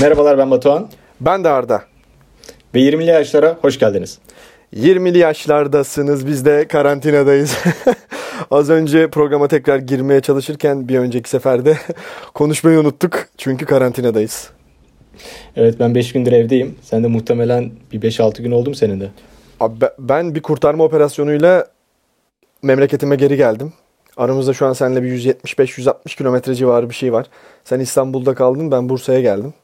Merhabalar 0.00 0.38
ben 0.38 0.50
Batuhan. 0.50 0.88
Ben 1.20 1.44
de 1.44 1.48
Arda. 1.48 1.82
Ve 2.74 2.78
20'li 2.78 3.10
yaşlara 3.10 3.58
hoş 3.62 3.78
geldiniz. 3.78 4.18
20'li 4.74 5.18
yaşlardasınız 5.18 6.26
biz 6.26 6.44
de 6.44 6.68
karantinadayız. 6.68 7.58
Az 8.50 8.70
önce 8.70 9.10
programa 9.10 9.48
tekrar 9.48 9.78
girmeye 9.78 10.20
çalışırken 10.20 10.88
bir 10.88 10.98
önceki 10.98 11.30
seferde 11.30 11.78
konuşmayı 12.34 12.80
unuttuk. 12.80 13.26
Çünkü 13.38 13.66
karantinadayız. 13.66 14.59
Evet 15.56 15.74
ben 15.80 15.94
5 15.94 16.12
gündür 16.12 16.32
evdeyim. 16.32 16.74
Sen 16.82 17.04
de 17.04 17.06
muhtemelen 17.06 17.70
bir 17.92 18.00
5-6 18.00 18.42
gün 18.42 18.50
oldu 18.50 18.68
mu 18.68 18.74
senin 18.74 19.00
de? 19.00 19.08
Abi 19.60 19.74
ben 19.98 20.34
bir 20.34 20.42
kurtarma 20.42 20.84
operasyonuyla 20.84 21.66
memleketime 22.62 23.16
geri 23.16 23.36
geldim. 23.36 23.72
Aramızda 24.16 24.52
şu 24.52 24.66
an 24.66 24.72
seninle 24.72 25.02
bir 25.02 25.08
175-160 25.08 26.16
kilometre 26.16 26.54
civarı 26.54 26.90
bir 26.90 26.94
şey 26.94 27.12
var. 27.12 27.26
Sen 27.64 27.80
İstanbul'da 27.80 28.34
kaldın 28.34 28.70
ben 28.70 28.88
Bursa'ya 28.88 29.20
geldim. 29.20 29.54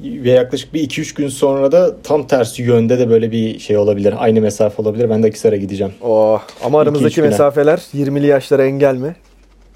Ve 0.00 0.30
yaklaşık 0.30 0.74
bir 0.74 0.88
2-3 0.88 1.16
gün 1.16 1.28
sonra 1.28 1.72
da 1.72 2.02
tam 2.02 2.26
tersi 2.26 2.62
yönde 2.62 2.98
de 2.98 3.10
böyle 3.10 3.30
bir 3.30 3.58
şey 3.58 3.76
olabilir. 3.76 4.14
Aynı 4.18 4.40
mesafe 4.40 4.82
olabilir. 4.82 5.10
Ben 5.10 5.22
de 5.22 5.26
Akisar'a 5.26 5.56
gideceğim. 5.56 5.92
Oh, 6.00 6.42
ama 6.64 6.80
aramızdaki 6.80 7.22
mesafeler 7.22 7.78
20'li 7.94 8.26
yaşlara 8.26 8.64
engel 8.64 8.96
mi? 8.96 9.16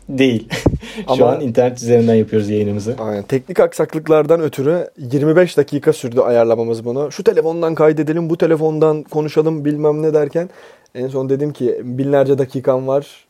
Değil. 0.09 0.49
Şu 0.97 1.13
ama, 1.13 1.29
an 1.29 1.41
internet 1.41 1.79
üzerinden 1.79 2.15
yapıyoruz 2.15 2.51
yayınımızı. 2.51 2.97
Aynen. 2.99 3.23
Teknik 3.23 3.61
aksaklıklardan 3.61 4.41
ötürü 4.41 4.91
25 4.99 5.57
dakika 5.57 5.93
sürdü 5.93 6.21
ayarlamamız 6.21 6.85
bunu. 6.85 7.13
Şu 7.13 7.25
telefondan 7.25 7.75
kaydedelim, 7.75 8.31
bu 8.31 8.39
telefondan 8.39 9.03
konuşalım 9.03 9.65
bilmem 9.65 10.03
ne 10.03 10.15
derken 10.15 10.51
en 10.95 11.09
son 11.09 11.29
dedim 11.29 11.53
ki 11.53 11.81
binlerce 11.85 12.39
dakikam 12.39 12.87
var. 12.87 13.27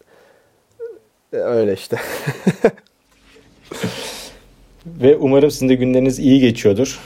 Öyle 1.33 1.73
işte. 1.73 1.97
Ve 4.87 5.17
umarım 5.17 5.51
sizin 5.51 5.69
de 5.69 5.75
günleriniz 5.75 6.19
iyi 6.19 6.41
geçiyordur. 6.41 7.01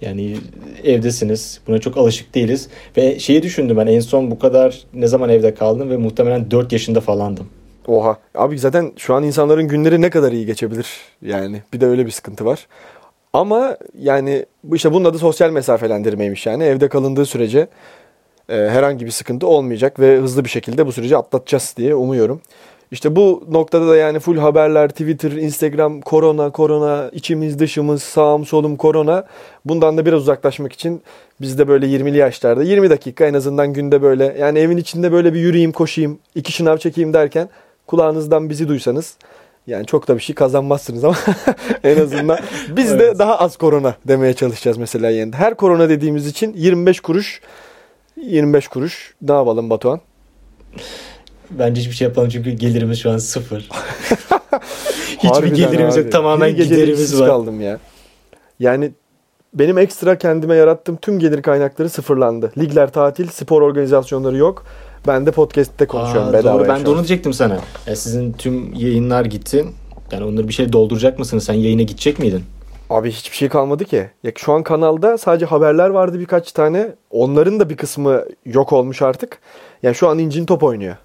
Yani 0.00 0.36
evdesiniz. 0.84 1.60
Buna 1.66 1.78
çok 1.78 1.96
alışık 1.96 2.34
değiliz. 2.34 2.68
Ve 2.96 3.18
şeyi 3.18 3.42
düşündüm 3.42 3.76
ben 3.76 3.86
en 3.86 4.00
son 4.00 4.30
bu 4.30 4.38
kadar 4.38 4.82
ne 4.94 5.06
zaman 5.06 5.30
evde 5.30 5.54
kaldım 5.54 5.90
ve 5.90 5.96
muhtemelen 5.96 6.50
4 6.50 6.72
yaşında 6.72 7.00
falandım. 7.00 7.48
Oha. 7.86 8.18
Abi 8.34 8.58
zaten 8.58 8.92
şu 8.96 9.14
an 9.14 9.22
insanların 9.22 9.68
günleri 9.68 10.00
ne 10.00 10.10
kadar 10.10 10.32
iyi 10.32 10.46
geçebilir 10.46 10.88
yani. 11.22 11.62
Bir 11.72 11.80
de 11.80 11.86
öyle 11.86 12.06
bir 12.06 12.10
sıkıntı 12.10 12.44
var. 12.44 12.66
Ama 13.32 13.76
yani 13.98 14.46
işte 14.72 14.92
bunun 14.92 15.04
adı 15.04 15.18
sosyal 15.18 15.50
mesafelendirmeymiş 15.50 16.46
yani. 16.46 16.64
Evde 16.64 16.88
kalındığı 16.88 17.26
sürece 17.26 17.68
e, 18.48 18.54
herhangi 18.54 19.06
bir 19.06 19.10
sıkıntı 19.10 19.46
olmayacak 19.46 20.00
ve 20.00 20.16
hızlı 20.18 20.44
bir 20.44 20.48
şekilde 20.48 20.86
bu 20.86 20.92
süreci 20.92 21.16
atlatacağız 21.16 21.74
diye 21.76 21.94
umuyorum. 21.94 22.40
İşte 22.90 23.16
bu 23.16 23.44
noktada 23.50 23.88
da 23.88 23.96
yani 23.96 24.18
full 24.18 24.38
haberler, 24.38 24.88
Twitter, 24.88 25.30
Instagram, 25.30 26.00
korona, 26.00 26.50
korona, 26.50 27.10
içimiz 27.12 27.58
dışımız, 27.58 28.02
sağım 28.02 28.46
solum 28.46 28.76
korona. 28.76 29.24
Bundan 29.64 29.98
da 29.98 30.06
biraz 30.06 30.20
uzaklaşmak 30.20 30.72
için 30.72 31.02
biz 31.40 31.58
de 31.58 31.68
böyle 31.68 31.86
20'li 31.86 32.18
yaşlarda 32.18 32.62
20 32.62 32.90
dakika 32.90 33.26
en 33.26 33.34
azından 33.34 33.72
günde 33.72 34.02
böyle 34.02 34.36
yani 34.40 34.58
evin 34.58 34.76
içinde 34.76 35.12
böyle 35.12 35.34
bir 35.34 35.40
yürüyeyim, 35.40 35.72
koşayım, 35.72 36.18
iki 36.34 36.52
şınav 36.52 36.76
çekeyim 36.76 37.12
derken 37.12 37.48
kulağınızdan 37.86 38.50
bizi 38.50 38.68
duysanız 38.68 39.16
yani 39.66 39.86
çok 39.86 40.08
da 40.08 40.16
bir 40.16 40.22
şey 40.22 40.34
kazanmazsınız 40.34 41.04
ama 41.04 41.16
en 41.84 42.00
azından 42.00 42.38
biz 42.68 42.92
evet. 42.92 43.00
de 43.00 43.18
daha 43.18 43.38
az 43.38 43.56
korona 43.56 43.94
demeye 44.08 44.34
çalışacağız 44.34 44.76
mesela 44.76 45.10
yani. 45.10 45.32
Her 45.32 45.54
korona 45.54 45.88
dediğimiz 45.88 46.26
için 46.26 46.52
25 46.56 47.00
kuruş 47.00 47.40
25 48.16 48.68
kuruş 48.68 49.14
ne 49.22 49.32
yapalım 49.32 49.70
Batuhan? 49.70 50.00
Bence 51.50 51.80
hiçbir 51.80 51.94
şey 51.94 52.08
yapalım 52.08 52.28
çünkü 52.28 52.50
gelirimiz 52.50 52.98
şu 52.98 53.10
an 53.10 53.18
sıfır. 53.18 53.68
Hiçbir 55.18 55.54
gelirimiz 55.54 55.94
abi. 55.94 56.02
yok. 56.02 56.12
Tamamen 56.12 56.48
bir 56.48 56.64
giderimiz 56.64 57.20
var. 57.20 57.28
kaldım 57.28 57.60
ya. 57.60 57.78
Yani 58.60 58.92
benim 59.54 59.78
ekstra 59.78 60.18
kendime 60.18 60.54
yarattığım 60.54 60.96
tüm 60.96 61.18
gelir 61.18 61.42
kaynakları 61.42 61.88
sıfırlandı. 61.88 62.52
Ligler 62.58 62.92
tatil, 62.92 63.28
spor 63.28 63.62
organizasyonları 63.62 64.36
yok. 64.36 64.64
Ben 65.06 65.26
de 65.26 65.30
podcast'te 65.30 65.86
konuşuyorum 65.86 66.28
Aa, 66.28 66.32
bedava. 66.32 66.58
Doğru 66.58 66.68
ben 66.68 66.84
de 66.84 66.88
onu 66.88 66.96
diyecektim 66.96 67.32
sana. 67.32 67.58
Ya 67.86 67.96
sizin 67.96 68.32
tüm 68.32 68.74
yayınlar 68.74 69.24
gitti. 69.24 69.64
Yani 70.12 70.24
onları 70.24 70.48
bir 70.48 70.52
şey 70.52 70.72
dolduracak 70.72 71.18
mısınız? 71.18 71.44
Sen 71.44 71.54
yayına 71.54 71.82
gidecek 71.82 72.18
miydin? 72.18 72.42
Abi 72.90 73.10
hiçbir 73.10 73.36
şey 73.36 73.48
kalmadı 73.48 73.84
ki. 73.84 74.10
Ya 74.22 74.32
şu 74.36 74.52
an 74.52 74.62
kanalda 74.62 75.18
sadece 75.18 75.46
haberler 75.46 75.88
vardı 75.88 76.20
birkaç 76.20 76.52
tane. 76.52 76.88
Onların 77.10 77.60
da 77.60 77.70
bir 77.70 77.76
kısmı 77.76 78.24
yok 78.44 78.72
olmuş 78.72 79.02
artık. 79.02 79.38
Yani 79.82 79.94
şu 79.94 80.08
an 80.08 80.18
incin 80.18 80.46
top 80.46 80.62
oynuyor. 80.62 80.96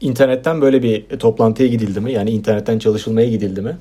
İnternetten 0.00 0.60
böyle 0.60 0.82
bir 0.82 1.08
toplantıya 1.18 1.68
gidildi 1.68 2.00
mi? 2.00 2.12
Yani 2.12 2.30
internetten 2.30 2.78
çalışılmaya 2.78 3.28
gidildi 3.28 3.60
mi? 3.60 3.76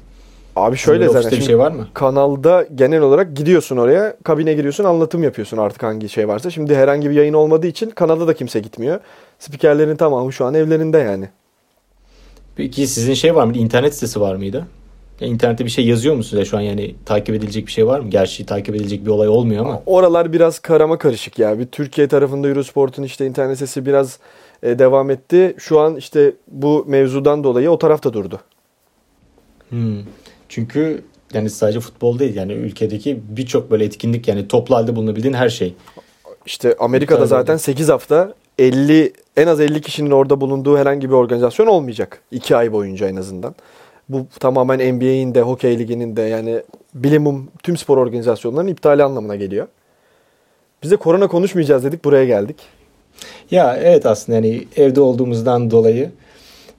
Abi 0.56 0.78
şöyle 0.78 1.08
Sizin 1.08 1.22
zaten 1.22 1.40
bir 1.40 1.46
şey 1.46 1.58
var 1.58 1.72
mı? 1.72 1.88
Kanalda 1.94 2.68
genel 2.76 3.02
olarak 3.02 3.36
gidiyorsun 3.36 3.78
oraya, 3.78 4.18
kabine 4.24 4.54
giriyorsun, 4.54 4.84
anlatım 4.84 5.24
yapıyorsun 5.24 5.58
artık 5.58 5.84
hangi 5.84 6.10
şey 6.10 6.28
varsa. 6.28 6.50
Şimdi 6.50 6.76
herhangi 6.76 7.10
bir 7.10 7.16
yayın 7.16 7.34
olmadığı 7.34 7.68
için 7.68 7.90
kanalda 7.90 8.28
da 8.28 8.34
kimse 8.34 8.60
gitmiyor. 8.60 9.00
Spikerlerin 9.40 9.96
tamamı 9.96 10.34
şu 10.34 10.46
an 10.46 10.54
evlerinde 10.54 10.98
yani. 10.98 11.30
Peki 12.56 12.88
sizin 12.88 13.14
şey 13.14 13.36
var 13.36 13.46
mıydı? 13.46 13.60
İnternet 13.60 13.94
sitesi 13.94 14.22
var 14.22 14.36
mıydı? 14.36 14.68
Yani 15.20 15.32
internette 15.32 15.66
bir 15.66 15.70
şey 15.70 15.86
yazıyor 15.86 16.16
musunuz 16.16 16.40
ya 16.40 16.46
şu 16.46 16.58
an 16.58 16.62
yani 16.62 16.96
takip 17.06 17.36
edilecek 17.36 17.68
bir 17.68 17.72
şey 17.72 17.88
var 17.88 18.00
mı? 18.00 18.10
Gerçi 18.10 18.46
takip 18.46 18.76
edilecek 18.76 19.06
bir 19.06 19.12
olay 19.12 19.28
olmuyor 19.28 19.66
ama. 19.66 19.82
Oralar 19.86 20.34
biraz 20.34 20.60
karama 20.60 20.98
karışık 20.98 21.40
ya. 21.40 21.60
Bir 21.60 21.66
Türkiye 21.66 22.08
tarafında 22.08 22.48
Eurosport'un 22.48 23.04
işte 23.04 23.26
internet 23.26 23.58
sitesi 23.58 23.86
biraz 23.86 24.20
e, 24.64 24.80
devam 24.80 25.10
etti. 25.10 25.56
Şu 25.58 25.80
an 25.80 25.96
işte 25.96 26.34
bu 26.48 26.86
mevzudan 26.88 27.44
dolayı 27.44 27.72
o 27.72 27.78
tarafta 27.78 28.14
durdu. 28.14 28.40
Hmm. 29.70 30.00
Çünkü 30.50 31.04
yani 31.34 31.50
sadece 31.50 31.80
futbol 31.80 32.20
değil 32.20 32.36
yani 32.36 32.54
ülkedeki 32.54 33.22
birçok 33.30 33.72
böyle 33.72 33.86
etkinlik 33.86 34.28
yani 34.28 34.48
toplu 34.48 34.76
halde 34.76 34.96
bulunabildiğin 34.96 35.34
her 35.34 35.50
şey. 35.50 35.76
İşte 36.46 36.76
Amerika'da 36.80 37.26
zaten 37.26 37.58
8 37.58 37.90
hafta 37.90 38.34
50 38.60 39.14
en 39.38 39.48
az 39.48 39.60
50 39.60 39.82
kişinin 39.82 40.12
orada 40.12 40.42
bulunduğu 40.42 40.78
herhangi 40.78 41.10
bir 41.10 41.14
organizasyon 41.14 41.68
olmayacak. 41.68 42.22
2 42.32 42.56
ay 42.56 42.72
boyunca 42.72 43.08
en 43.08 43.16
azından. 43.16 43.56
Bu 44.10 44.28
tamamen 44.40 44.96
NBA'in 44.96 45.36
de, 45.36 45.42
hokey 45.42 45.80
liginin 45.80 46.16
de 46.16 46.22
yani 46.22 46.62
bilimum 46.94 47.48
tüm 47.64 47.78
spor 47.78 47.98
organizasyonlarının 47.98 48.72
iptali 48.72 49.04
anlamına 49.04 49.36
geliyor. 49.36 49.68
Biz 50.84 50.92
de 50.92 50.96
korona 50.96 51.28
konuşmayacağız 51.28 51.84
dedik 51.84 52.06
buraya 52.06 52.26
geldik. 52.26 52.56
Ya 53.52 53.78
evet 53.78 54.06
aslında 54.06 54.36
yani 54.36 54.68
evde 54.76 55.02
olduğumuzdan 55.02 55.72
dolayı 55.72 56.12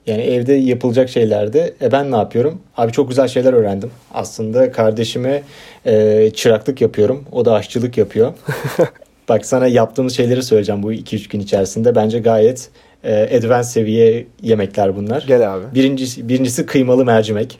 yani 0.07 0.21
evde 0.21 0.53
yapılacak 0.53 1.09
şeylerde 1.09 1.73
e 1.81 1.91
ben 1.91 2.11
ne 2.11 2.15
yapıyorum? 2.15 2.61
Abi 2.77 2.91
çok 2.91 3.09
güzel 3.09 3.27
şeyler 3.27 3.53
öğrendim. 3.53 3.91
Aslında 4.13 4.71
kardeşime 4.71 5.43
e, 5.85 6.31
çıraklık 6.35 6.81
yapıyorum. 6.81 7.25
O 7.31 7.45
da 7.45 7.53
aşçılık 7.53 7.97
yapıyor. 7.97 8.33
Bak 9.29 9.45
sana 9.45 9.67
yaptığımız 9.67 10.15
şeyleri 10.15 10.43
söyleyeceğim 10.43 10.83
bu 10.83 10.93
2-3 10.93 11.29
gün 11.29 11.39
içerisinde. 11.39 11.95
Bence 11.95 12.19
gayet 12.19 12.69
e, 13.03 13.37
advanced 13.37 13.69
seviye 13.69 14.27
yemekler 14.41 14.95
bunlar. 14.95 15.23
Gel 15.27 15.55
abi. 15.55 15.63
Birincisi, 15.75 16.29
birincisi 16.29 16.65
kıymalı 16.65 17.05
mercimek. 17.05 17.59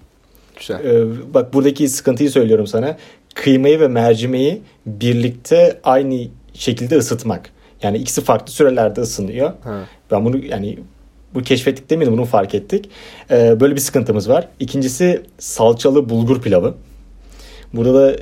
Güzel. 0.60 0.86
E, 0.86 1.04
bak 1.34 1.54
buradaki 1.54 1.90
sıkıntıyı 1.90 2.32
söylüyorum 2.32 2.68
sana. 2.68 2.98
Kıymayı 3.36 3.80
ve 3.80 3.88
mercimeği 3.88 4.62
birlikte 4.86 5.80
aynı 5.84 6.28
şekilde 6.54 6.98
ısıtmak. 6.98 7.50
Yani 7.84 7.98
ikisi 7.98 8.22
farklı 8.22 8.54
sürelerde 8.54 9.02
ısınıyor. 9.02 9.52
Ha. 9.64 9.80
Ben 10.12 10.26
bunu 10.26 10.46
yani 10.46 10.78
bu 11.34 11.42
keşfettik 11.42 11.90
demedim 11.90 12.14
bunu 12.14 12.26
fark 12.26 12.56
ettik. 12.56 12.90
Ee, 13.32 13.60
böyle 13.60 13.76
bir 13.76 13.80
sıkıntımız 13.80 14.30
var. 14.30 14.48
İkincisi 14.60 15.22
salçalı 15.40 16.10
bulgur 16.10 16.42
pilavı. 16.42 16.74
Burada 17.74 17.94
da 17.94 18.16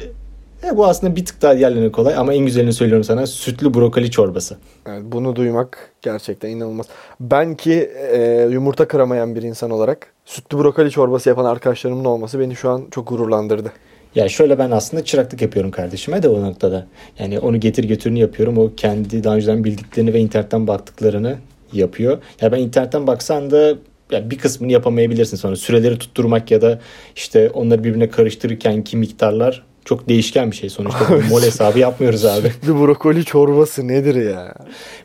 e, 0.63 0.78
bu 0.78 0.86
aslında 0.86 1.16
bir 1.16 1.25
tık 1.25 1.42
daha 1.42 1.57
diğerlerine 1.57 1.92
kolay 1.92 2.16
ama 2.16 2.33
en 2.33 2.45
güzelini 2.45 2.74
söylüyorum 2.74 3.04
sana 3.04 3.28
sütlü 3.28 3.74
brokoli 3.74 4.12
çorbası. 4.12 4.57
Evet, 4.88 5.01
bunu 5.04 5.36
duymak 5.36 5.92
gerçekten 6.01 6.50
inanılmaz. 6.50 6.86
Ben 7.19 7.56
ki 7.56 7.92
e, 8.12 8.48
yumurta 8.51 8.88
kıramayan 8.88 9.36
bir 9.36 9.44
insan 9.44 9.72
olarak 9.72 10.07
sütlü 10.25 10.57
brokoli 10.57 10.92
çorbası 10.92 11.30
yapan 11.30 11.45
arkadaşlarımın 11.45 12.06
olması 12.06 12.39
beni 12.39 12.56
şu 12.56 12.69
an 12.69 12.83
çok 12.92 13.07
gururlandırdı. 13.07 13.72
Ya 14.16 14.30
şöyle 14.30 14.60
ben 14.60 14.72
aslında 14.72 15.04
çıraklık 15.04 15.42
yapıyorum 15.42 15.72
kardeşime 15.72 16.24
de 16.24 16.30
o 16.30 16.42
noktada. 16.42 16.88
Yani 17.19 17.39
onu 17.39 17.60
getir 17.60 17.83
götürünü 17.83 18.19
yapıyorum. 18.19 18.57
O 18.57 18.72
kendi 18.78 19.24
daha 19.24 19.36
önceden 19.36 19.63
bildiklerini 19.63 20.13
ve 20.13 20.19
internetten 20.19 20.68
baktıklarını 20.68 21.38
yapıyor. 21.74 22.18
Ya 22.42 22.51
ben 22.51 22.60
internetten 22.60 23.07
baksan 23.07 23.51
da 23.51 23.74
ya 24.12 24.30
bir 24.31 24.38
kısmını 24.38 24.71
yapamayabilirsin 24.71 25.38
sonra 25.38 25.56
süreleri 25.56 25.98
tutturmak 25.98 26.51
ya 26.51 26.62
da 26.62 26.80
işte 27.16 27.50
onları 27.50 27.83
birbirine 27.83 28.10
karıştırırken 28.10 28.83
ki 28.83 28.98
miktarlar 28.98 29.63
çok 29.86 30.10
değişken 30.10 30.51
bir 30.51 30.56
şey 30.56 30.69
sonuçta. 30.69 31.06
mol 31.30 31.42
hesabı 31.42 31.80
yapmıyoruz 31.80 32.25
abi. 32.25 32.50
Sütlü 32.50 32.75
brokoli 32.75 33.25
çorbası 33.25 33.88
nedir 33.88 34.16
ya? 34.16 34.54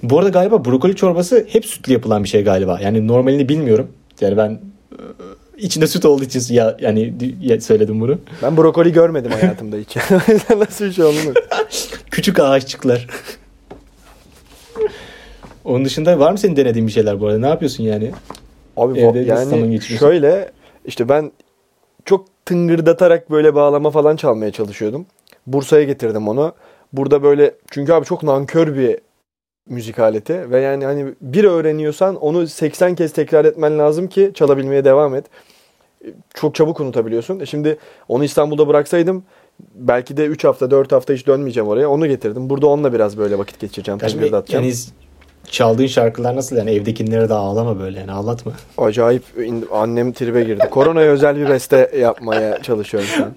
Bu 0.02 0.18
arada 0.18 0.28
galiba 0.30 0.64
brokoli 0.64 0.96
çorbası 0.96 1.46
hep 1.48 1.66
sütlü 1.66 1.92
yapılan 1.92 2.24
bir 2.24 2.28
şey 2.28 2.44
galiba. 2.44 2.80
Yani 2.82 3.08
normalini 3.08 3.48
bilmiyorum. 3.48 3.88
Yani 4.20 4.36
ben 4.36 4.60
İçinde 5.58 5.86
süt 5.86 6.04
olduğu 6.04 6.24
için 6.24 6.54
ya, 6.54 6.76
yani 6.80 7.14
ya, 7.40 7.60
söyledim 7.60 8.00
bunu. 8.00 8.18
Ben 8.42 8.56
brokoli 8.56 8.92
görmedim 8.92 9.30
hayatımda 9.30 9.76
hiç. 9.76 9.96
Nasıl 10.56 10.84
bir 10.84 10.92
şey 10.92 11.04
oldu 11.04 11.16
Küçük 12.10 12.40
ağaççıklar. 12.40 13.06
Onun 15.64 15.84
dışında 15.84 16.18
var 16.18 16.32
mı 16.32 16.38
senin 16.38 16.56
denediğin 16.56 16.86
bir 16.86 16.92
şeyler 16.92 17.20
bu 17.20 17.26
arada? 17.26 17.38
Ne 17.38 17.46
yapıyorsun 17.46 17.84
yani? 17.84 18.10
Abi 18.76 19.00
Evde 19.00 19.18
yani 19.18 19.80
şöyle 19.80 20.50
işte 20.84 21.08
ben 21.08 21.32
çok 22.04 22.26
tıngırdatarak 22.44 23.30
böyle 23.30 23.54
bağlama 23.54 23.90
falan 23.90 24.16
çalmaya 24.16 24.52
çalışıyordum. 24.52 25.06
Bursa'ya 25.46 25.84
getirdim 25.84 26.28
onu. 26.28 26.52
Burada 26.92 27.22
böyle 27.22 27.54
çünkü 27.70 27.92
abi 27.92 28.04
çok 28.06 28.22
nankör 28.22 28.76
bir 28.76 28.98
müzik 29.68 29.98
aleti 29.98 30.50
ve 30.50 30.60
yani 30.60 30.84
hani 30.84 31.14
bir 31.20 31.44
öğreniyorsan 31.44 32.16
onu 32.16 32.46
80 32.46 32.94
kez 32.94 33.12
tekrar 33.12 33.44
etmen 33.44 33.78
lazım 33.78 34.08
ki 34.08 34.30
çalabilmeye 34.34 34.84
devam 34.84 35.14
et. 35.14 35.24
Çok 36.34 36.54
çabuk 36.54 36.80
unutabiliyorsun. 36.80 37.40
E 37.40 37.46
şimdi 37.46 37.78
onu 38.08 38.24
İstanbul'da 38.24 38.68
bıraksaydım 38.68 39.24
belki 39.74 40.16
de 40.16 40.26
3 40.26 40.44
hafta 40.44 40.70
4 40.70 40.92
hafta 40.92 41.12
hiç 41.14 41.26
dönmeyeceğim 41.26 41.68
oraya. 41.68 41.88
Onu 41.88 42.06
getirdim. 42.06 42.50
Burada 42.50 42.66
onunla 42.66 42.92
biraz 42.92 43.18
böyle 43.18 43.38
vakit 43.38 43.60
geçireceğim. 43.60 43.98
Yani 44.52 44.74
çaldığın 45.50 45.86
şarkılar 45.86 46.36
nasıl 46.36 46.56
yani 46.56 46.70
evdekilere 46.70 47.28
de 47.28 47.34
ağlama 47.34 47.80
böyle 47.80 48.00
yani 48.00 48.12
ağlatma. 48.12 48.52
Acayip 48.78 49.22
annem 49.72 50.12
tribe 50.12 50.44
girdi. 50.44 50.68
Koronaya 50.70 51.10
özel 51.10 51.36
bir 51.36 51.48
beste 51.48 51.90
yapmaya 51.98 52.62
çalışıyorum 52.62 53.08
şu 53.16 53.24
an. 53.24 53.30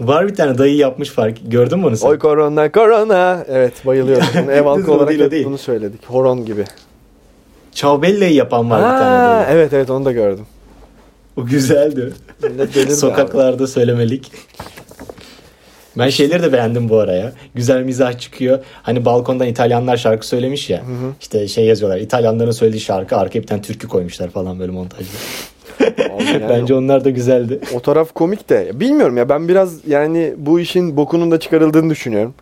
Var 0.00 0.28
bir 0.28 0.34
tane 0.34 0.58
dayı 0.58 0.76
yapmış 0.76 1.10
fark. 1.10 1.38
Gördün 1.44 1.78
mü 1.78 1.86
onu 1.86 1.96
sen? 1.96 2.08
Oy 2.08 2.18
korona 2.18 2.72
korona. 2.72 3.44
Evet 3.48 3.86
bayılıyorum. 3.86 4.50
Ev 4.50 4.64
halkı 4.64 4.92
olarak 4.92 5.30
değil. 5.30 5.46
bunu 5.46 5.58
söyledik. 5.58 6.06
Horon 6.06 6.44
gibi. 6.44 6.64
Çavbelle'yi 7.72 8.34
yapan 8.34 8.70
var 8.70 8.82
ha, 8.82 8.94
bir 8.94 8.98
tane 8.98 9.28
dayı. 9.28 9.56
Evet 9.56 9.72
evet 9.72 9.90
onu 9.90 10.04
da 10.04 10.12
gördüm. 10.12 10.46
O 11.36 11.46
güzeldi. 11.46 12.12
Sokaklarda 12.90 13.62
abi. 13.64 13.70
söylemelik. 13.70 14.32
Ben 15.98 16.08
şeyleri 16.08 16.42
de 16.42 16.52
beğendim 16.52 16.88
bu 16.88 16.98
araya. 16.98 17.32
Güzel 17.54 17.82
mizah 17.82 18.18
çıkıyor. 18.18 18.58
Hani 18.82 19.04
balkondan 19.04 19.46
İtalyanlar 19.46 19.96
şarkı 19.96 20.26
söylemiş 20.26 20.70
ya. 20.70 20.78
Hı 20.78 20.82
hı. 20.82 21.12
İşte 21.20 21.48
şey 21.48 21.64
yazıyorlar. 21.64 21.98
İtalyanların 21.98 22.50
söylediği 22.50 22.80
şarkı 22.80 23.16
arkaya 23.16 23.40
bir 23.40 23.46
tane 23.46 23.62
türkü 23.62 23.88
koymuşlar 23.88 24.30
falan 24.30 24.58
böyle 24.60 24.72
montajda. 24.72 25.10
yani 26.08 26.44
Bence 26.48 26.74
onlar 26.74 27.04
da 27.04 27.10
güzeldi. 27.10 27.60
O 27.74 27.80
taraf 27.80 28.14
komik 28.14 28.48
de. 28.50 28.70
Bilmiyorum 28.80 29.16
ya 29.16 29.28
ben 29.28 29.48
biraz 29.48 29.88
yani 29.88 30.34
bu 30.36 30.60
işin 30.60 30.96
bokunun 30.96 31.30
da 31.30 31.40
çıkarıldığını 31.40 31.90
düşünüyorum. 31.90 32.34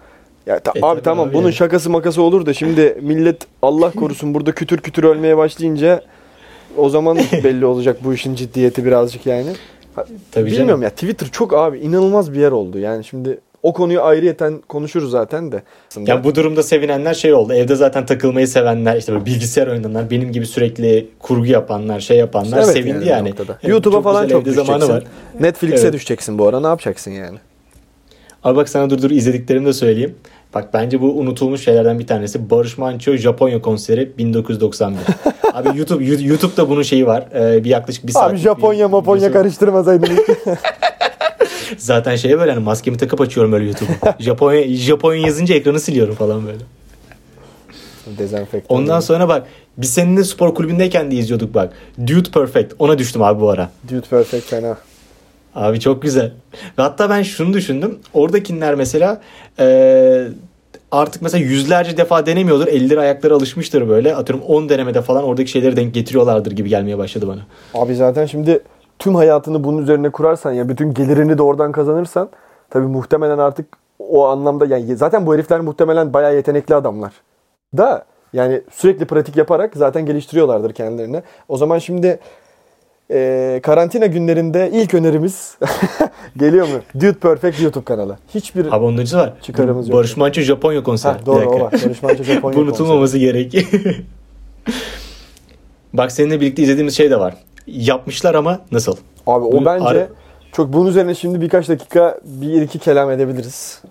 Ya 0.46 0.58
ta- 0.58 0.72
e, 0.76 0.80
abi 0.82 1.02
tamam 1.02 1.28
abi 1.28 1.34
bunun 1.34 1.42
yani. 1.44 1.54
şakası 1.54 1.90
makası 1.90 2.22
olur 2.22 2.46
da 2.46 2.54
şimdi 2.54 2.98
millet 3.02 3.36
Allah 3.62 3.90
korusun 3.90 4.34
burada 4.34 4.52
kütür 4.52 4.78
kütür 4.78 5.04
ölmeye 5.04 5.36
başlayınca 5.36 6.02
o 6.76 6.88
zaman 6.88 7.18
belli 7.44 7.66
olacak 7.66 7.96
bu 8.04 8.14
işin 8.14 8.34
ciddiyeti 8.34 8.84
birazcık 8.84 9.26
yani. 9.26 9.50
Tabii 9.94 10.46
Bilmiyorum 10.46 10.68
canım. 10.68 10.82
ya 10.82 10.90
Twitter 10.90 11.28
çok 11.32 11.54
abi 11.54 11.78
inanılmaz 11.78 12.32
bir 12.32 12.40
yer 12.40 12.52
oldu. 12.52 12.78
Yani 12.78 13.04
şimdi 13.04 13.38
o 13.62 13.72
konuyu 13.72 14.02
ayrıyeten 14.02 14.62
konuşuruz 14.68 15.10
zaten 15.10 15.52
de. 15.52 15.62
Ya 16.06 16.24
bu 16.24 16.34
durumda 16.34 16.62
sevinenler 16.62 17.14
şey 17.14 17.34
oldu. 17.34 17.52
Evde 17.54 17.76
zaten 17.76 18.06
takılmayı 18.06 18.48
sevenler, 18.48 18.96
işte 18.96 19.12
böyle 19.12 19.26
bilgisayar 19.26 19.66
oynayanlar, 19.66 20.10
benim 20.10 20.32
gibi 20.32 20.46
sürekli 20.46 21.08
kurgu 21.18 21.46
yapanlar, 21.46 22.00
şey 22.00 22.16
yapanlar 22.16 22.58
evet, 22.58 22.72
sevindi 22.72 23.08
yani. 23.08 23.34
yani. 23.38 23.72
YouTube'a 23.72 24.02
falan 24.02 24.28
çok 24.28 24.44
düşeceksin. 24.44 24.72
Zamanı 24.72 24.88
var. 24.88 25.04
Netflix'e 25.40 25.82
evet. 25.82 25.92
düşeceksin 25.92 26.38
bu 26.38 26.46
ara. 26.46 26.60
Ne 26.60 26.66
yapacaksın 26.66 27.10
yani? 27.10 27.38
Abi 28.44 28.56
bak 28.56 28.68
sana 28.68 28.90
dur 28.90 29.02
dur 29.02 29.10
izlediklerimi 29.10 29.66
de 29.66 29.72
söyleyeyim. 29.72 30.14
Bak 30.54 30.74
bence 30.74 31.00
bu 31.00 31.18
unutulmuş 31.18 31.64
şeylerden 31.64 31.98
bir 31.98 32.06
tanesi. 32.06 32.50
Barış 32.50 32.78
Manço 32.78 33.16
Japonya 33.16 33.62
konseri 33.62 34.18
1991. 34.18 34.98
Abi 35.52 35.78
YouTube 35.78 36.04
YouTube'da 36.04 36.68
bunun 36.68 36.82
şeyi 36.82 37.06
var. 37.06 37.28
Ee, 37.34 37.64
bir 37.64 37.70
yaklaşık 37.70 38.06
bir 38.06 38.12
saat. 38.12 38.30
Abi 38.30 38.36
Japonya 38.36 38.88
Maponya 38.88 39.32
karıştırmasaydın. 39.32 40.08
Zaten 41.78 42.16
şey 42.16 42.38
böyle 42.38 42.52
hani 42.52 42.64
maskemi 42.64 42.96
takıp 42.96 43.20
açıyorum 43.20 43.52
böyle 43.52 43.64
YouTube'u. 43.64 43.92
Japonya, 44.18 44.68
Japonya 44.68 45.26
yazınca 45.26 45.54
ekranı 45.54 45.80
siliyorum 45.80 46.14
falan 46.14 46.46
böyle. 46.46 46.58
Dezenfektan. 48.18 48.76
Ondan 48.76 49.00
sonra 49.00 49.28
bak 49.28 49.46
biz 49.76 49.92
seninle 49.92 50.24
spor 50.24 50.54
kulübündeyken 50.54 51.10
de 51.10 51.14
izliyorduk 51.16 51.54
bak. 51.54 51.72
Dude 52.06 52.30
Perfect. 52.30 52.72
Ona 52.78 52.98
düştüm 52.98 53.22
abi 53.22 53.40
bu 53.40 53.50
ara. 53.50 53.70
Dude 53.90 54.00
Perfect 54.00 54.44
fena. 54.50 54.76
Abi 55.54 55.80
çok 55.80 56.02
güzel. 56.02 56.32
Ve 56.78 56.82
hatta 56.82 57.10
ben 57.10 57.22
şunu 57.22 57.52
düşündüm. 57.52 57.98
Oradakiler 58.14 58.74
mesela 58.74 59.20
ee, 59.58 60.28
artık 60.90 61.22
mesela 61.22 61.44
yüzlerce 61.44 61.96
defa 61.96 62.26
denemiyordur. 62.26 62.66
Elleri 62.66 63.00
ayakları 63.00 63.34
alışmıştır 63.34 63.88
böyle. 63.88 64.14
Atıyorum 64.14 64.44
10 64.44 64.68
denemede 64.68 65.02
falan 65.02 65.24
oradaki 65.24 65.50
şeyleri 65.50 65.76
denk 65.76 65.94
getiriyorlardır 65.94 66.52
gibi 66.52 66.68
gelmeye 66.68 66.98
başladı 66.98 67.28
bana. 67.28 67.40
Abi 67.82 67.94
zaten 67.94 68.26
şimdi 68.26 68.60
tüm 68.98 69.14
hayatını 69.14 69.64
bunun 69.64 69.82
üzerine 69.82 70.10
kurarsan 70.10 70.52
ya 70.52 70.68
bütün 70.68 70.94
gelirini 70.94 71.38
de 71.38 71.42
oradan 71.42 71.72
kazanırsan 71.72 72.30
tabii 72.70 72.86
muhtemelen 72.86 73.38
artık 73.38 73.66
o 73.98 74.26
anlamda 74.26 74.66
yani 74.66 74.96
zaten 74.96 75.26
bu 75.26 75.34
herifler 75.34 75.60
muhtemelen 75.60 76.12
bayağı 76.12 76.34
yetenekli 76.34 76.74
adamlar. 76.74 77.12
Da 77.76 78.04
yani 78.32 78.62
sürekli 78.70 79.04
pratik 79.04 79.36
yaparak 79.36 79.76
zaten 79.76 80.06
geliştiriyorlardır 80.06 80.72
kendilerini. 80.72 81.22
O 81.48 81.56
zaman 81.56 81.78
şimdi 81.78 82.18
e, 83.12 83.60
karantina 83.62 84.06
günlerinde 84.06 84.70
ilk 84.72 84.94
önerimiz 84.94 85.58
geliyor 86.36 86.68
mu? 86.68 86.74
Dude 86.94 87.12
Perfect 87.12 87.60
YouTube 87.62 87.84
kanalı. 87.84 88.18
Hiçbir 88.34 88.64
onun 88.66 88.98
var. 88.98 89.32
Çıkarımız 89.42 89.88
yok. 89.88 89.98
Barış 89.98 90.16
Manço 90.16 90.40
Japonya 90.40 90.82
konseri. 90.82 91.12
Ha, 91.12 91.26
doğru 91.26 91.50
o 91.50 91.60
var. 91.60 91.72
Barış 91.84 92.02
Manço 92.02 92.22
Japonya 92.24 92.40
konseri. 92.42 92.62
Unutulmaması 92.62 93.18
gerek. 93.18 93.54
Bak 95.92 96.12
seninle 96.12 96.40
birlikte 96.40 96.62
izlediğimiz 96.62 96.96
şey 96.96 97.10
de 97.10 97.20
var. 97.20 97.34
Yapmışlar 97.66 98.34
ama 98.34 98.60
nasıl? 98.72 98.96
Abi 99.26 99.44
o 99.44 99.52
Bu, 99.52 99.64
bence 99.64 99.84
ar- 99.86 100.06
çok 100.52 100.72
bunun 100.72 100.86
üzerine 100.90 101.14
şimdi 101.14 101.40
birkaç 101.40 101.68
dakika 101.68 102.18
bir 102.24 102.62
iki 102.62 102.78
kelam 102.78 103.10
edebiliriz. 103.10 103.82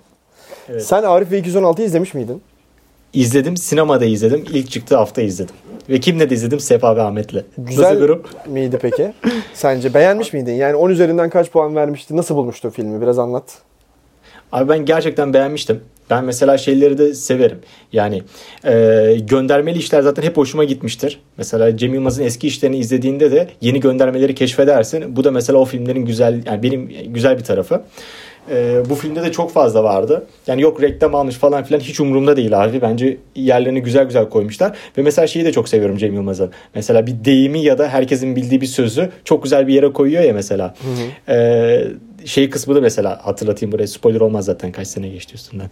Evet. 0.69 0.83
Sen 0.85 1.03
Arif 1.03 1.31
ve 1.31 1.39
216'yı 1.39 1.87
izlemiş 1.87 2.13
miydin? 2.13 2.41
İzledim. 3.13 3.57
Sinemada 3.57 4.05
izledim. 4.05 4.45
İlk 4.53 4.71
çıktığı 4.71 4.95
hafta 4.95 5.21
izledim. 5.21 5.55
Ve 5.89 5.99
kimle 5.99 6.29
de 6.29 6.35
izledim? 6.35 6.59
Sefa 6.59 6.95
ve 6.95 7.01
Ahmet'le. 7.01 7.43
Güzel 7.57 7.83
Nasıl 7.83 7.99
durum? 8.01 8.23
miydi 8.47 8.77
peki? 8.81 9.13
Sence 9.53 9.93
beğenmiş 9.93 10.33
miydin? 10.33 10.53
Yani 10.53 10.75
10 10.75 10.89
üzerinden 10.89 11.29
kaç 11.29 11.51
puan 11.51 11.75
vermişti? 11.75 12.17
Nasıl 12.17 12.35
bulmuştun 12.35 12.69
filmi? 12.69 13.01
Biraz 13.01 13.19
anlat. 13.19 13.57
Abi 14.51 14.69
ben 14.69 14.85
gerçekten 14.85 15.33
beğenmiştim. 15.33 15.81
Ben 16.09 16.25
mesela 16.25 16.57
şeyleri 16.57 16.97
de 16.97 17.13
severim. 17.13 17.59
Yani 17.93 18.23
e, 18.65 19.17
göndermeli 19.27 19.77
işler 19.77 20.01
zaten 20.01 20.23
hep 20.23 20.37
hoşuma 20.37 20.63
gitmiştir. 20.63 21.21
Mesela 21.37 21.77
Cem 21.77 21.93
Yılmaz'ın 21.93 22.23
eski 22.23 22.47
işlerini 22.47 22.77
izlediğinde 22.77 23.31
de 23.31 23.47
yeni 23.61 23.79
göndermeleri 23.79 24.35
keşfedersin. 24.35 25.15
Bu 25.15 25.23
da 25.23 25.31
mesela 25.31 25.59
o 25.59 25.65
filmlerin 25.65 26.05
güzel 26.05 26.41
yani 26.45 26.63
benim 26.63 26.91
güzel 27.13 27.37
bir 27.37 27.43
tarafı. 27.43 27.81
E, 28.49 28.83
bu 28.89 28.95
filmde 28.95 29.23
de 29.23 29.31
çok 29.31 29.51
fazla 29.51 29.83
vardı. 29.83 30.25
Yani 30.47 30.61
yok 30.61 30.81
reklam 30.81 31.15
almış 31.15 31.35
falan 31.35 31.63
filan 31.63 31.79
hiç 31.79 31.99
umurumda 31.99 32.37
değil 32.37 32.63
abi. 32.63 32.81
Bence 32.81 33.17
yerlerini 33.35 33.81
güzel 33.81 34.05
güzel 34.05 34.29
koymuşlar. 34.29 34.77
Ve 34.97 35.01
mesela 35.01 35.27
şeyi 35.27 35.45
de 35.45 35.51
çok 35.51 35.69
seviyorum 35.69 35.97
Cem 35.97 36.13
Yılmaz'ın. 36.13 36.51
Mesela 36.75 37.07
bir 37.07 37.25
deyimi 37.25 37.59
ya 37.59 37.77
da 37.77 37.87
herkesin 37.87 38.35
bildiği 38.35 38.61
bir 38.61 38.65
sözü 38.65 39.09
çok 39.25 39.43
güzel 39.43 39.67
bir 39.67 39.73
yere 39.73 39.93
koyuyor 39.93 40.23
ya 40.23 40.33
mesela. 40.33 40.73
Hı 40.81 41.31
hı. 41.31 41.33
E, 41.37 41.87
şey 42.25 42.49
kısmı 42.49 42.75
da 42.75 42.81
mesela 42.81 43.19
hatırlatayım 43.25 43.71
buraya. 43.71 43.87
Spoiler 43.87 44.21
olmaz 44.21 44.45
zaten 44.45 44.71
kaç 44.71 44.87
sene 44.87 45.07
geçti 45.07 45.35
üstünden. 45.35 45.69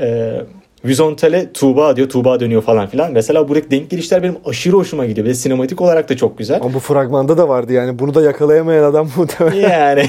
E, 0.00 0.36
Vizontele 0.84 1.52
Tuğba 1.52 1.96
diyor. 1.96 2.08
Tuğba 2.08 2.40
dönüyor 2.40 2.62
falan 2.62 2.86
filan. 2.86 3.12
Mesela 3.12 3.48
buradaki 3.48 3.70
denk 3.70 3.90
gelişler 3.90 4.22
benim 4.22 4.36
aşırı 4.44 4.76
hoşuma 4.76 5.06
gidiyor. 5.06 5.26
Ve 5.26 5.34
sinematik 5.34 5.80
olarak 5.80 6.08
da 6.08 6.16
çok 6.16 6.38
güzel. 6.38 6.60
Ama 6.62 6.74
bu 6.74 6.78
fragmanda 6.78 7.38
da 7.38 7.48
vardı 7.48 7.72
yani. 7.72 7.98
Bunu 7.98 8.14
da 8.14 8.22
yakalayamayan 8.22 8.84
adam 8.84 9.08
muhtemelen. 9.16 9.70
Yani. 9.70 10.06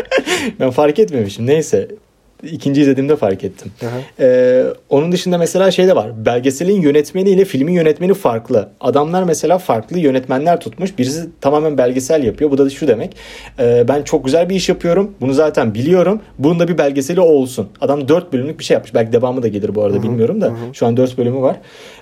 ben 0.60 0.70
fark 0.70 0.98
etmemişim. 0.98 1.46
Neyse 1.46 1.88
ikinci 2.52 2.80
izlediğimde 2.80 3.16
fark 3.16 3.44
ettim. 3.44 3.72
Ee, 4.20 4.64
onun 4.88 5.12
dışında 5.12 5.38
mesela 5.38 5.70
şey 5.70 5.86
de 5.88 5.96
var. 5.96 6.26
Belgeselin 6.26 6.80
yönetmeni 6.80 7.30
ile 7.30 7.44
filmin 7.44 7.72
yönetmeni 7.72 8.14
farklı. 8.14 8.68
Adamlar 8.80 9.22
mesela 9.22 9.58
farklı 9.58 9.98
yönetmenler 9.98 10.60
tutmuş. 10.60 10.98
Birisi 10.98 11.28
tamamen 11.40 11.78
belgesel 11.78 12.24
yapıyor. 12.24 12.50
Bu 12.50 12.58
da 12.58 12.70
şu 12.70 12.88
demek. 12.88 13.16
E, 13.58 13.88
ben 13.88 14.02
çok 14.02 14.24
güzel 14.24 14.48
bir 14.48 14.54
iş 14.54 14.68
yapıyorum. 14.68 15.14
Bunu 15.20 15.32
zaten 15.32 15.74
biliyorum. 15.74 16.20
Bunun 16.38 16.60
da 16.60 16.68
bir 16.68 16.78
belgeseli 16.78 17.20
olsun. 17.20 17.68
Adam 17.80 18.08
dört 18.08 18.32
bölümlük 18.32 18.58
bir 18.58 18.64
şey 18.64 18.74
yapmış. 18.74 18.94
Belki 18.94 19.12
devamı 19.12 19.42
da 19.42 19.48
gelir 19.48 19.74
bu 19.74 19.82
arada 19.82 19.96
Hı-hı. 19.96 20.02
bilmiyorum 20.02 20.40
da. 20.40 20.46
Hı-hı. 20.46 20.74
Şu 20.74 20.86
an 20.86 20.96
dört 20.96 21.18
bölümü 21.18 21.40
var. 21.40 21.56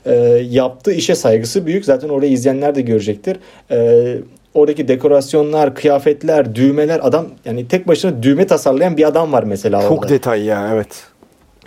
E, 0.06 0.14
yaptığı 0.50 0.92
işe 0.92 1.14
saygısı 1.14 1.66
büyük. 1.66 1.84
Zaten 1.84 2.08
orayı 2.08 2.32
izleyenler 2.32 2.74
de 2.74 2.80
görecektir. 2.80 3.36
E, 3.70 4.16
oradaki 4.54 4.88
dekorasyonlar, 4.88 5.74
kıyafetler, 5.74 6.54
düğmeler 6.54 7.00
adam 7.02 7.26
yani 7.44 7.68
tek 7.68 7.88
başına 7.88 8.22
düğme 8.22 8.46
tasarlayan 8.46 8.96
bir 8.96 9.08
adam 9.08 9.32
var 9.32 9.42
mesela 9.42 9.82
Çok 9.82 9.92
orada. 9.92 10.08
detay 10.08 10.44
ya 10.44 10.70
evet. 10.74 11.04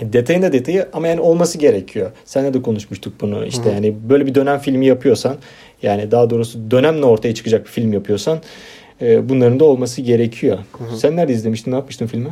Detayın 0.01 0.41
da 0.41 0.53
detayı 0.53 0.88
ama 0.94 1.08
yani 1.08 1.22
olması 1.22 1.58
gerekiyor. 1.58 2.12
Seninle 2.25 2.53
de 2.53 2.62
konuşmuştuk 2.62 3.13
bunu. 3.22 3.46
İşte 3.46 3.63
Hı-hı. 3.63 3.74
yani 3.74 3.96
böyle 4.10 4.25
bir 4.25 4.36
dönem 4.36 4.60
filmi 4.60 4.86
yapıyorsan 4.86 5.36
yani 5.82 6.12
daha 6.12 6.29
doğrusu 6.29 6.72
dönemle 6.72 7.06
ortaya 7.06 7.34
çıkacak 7.34 7.65
bir 7.65 7.70
film 7.70 7.94
yapıyorsan 7.94 8.39
e, 9.01 9.29
bunların 9.29 9.60
da 9.60 9.65
olması 9.65 10.01
gerekiyor. 10.01 10.58
Hı-hı. 10.77 10.98
Sen 10.98 11.15
nerede 11.15 11.34
izlemiştin? 11.34 11.72
Ne 11.72 11.75
yapmıştın 11.75 12.08
filmi? 12.08 12.29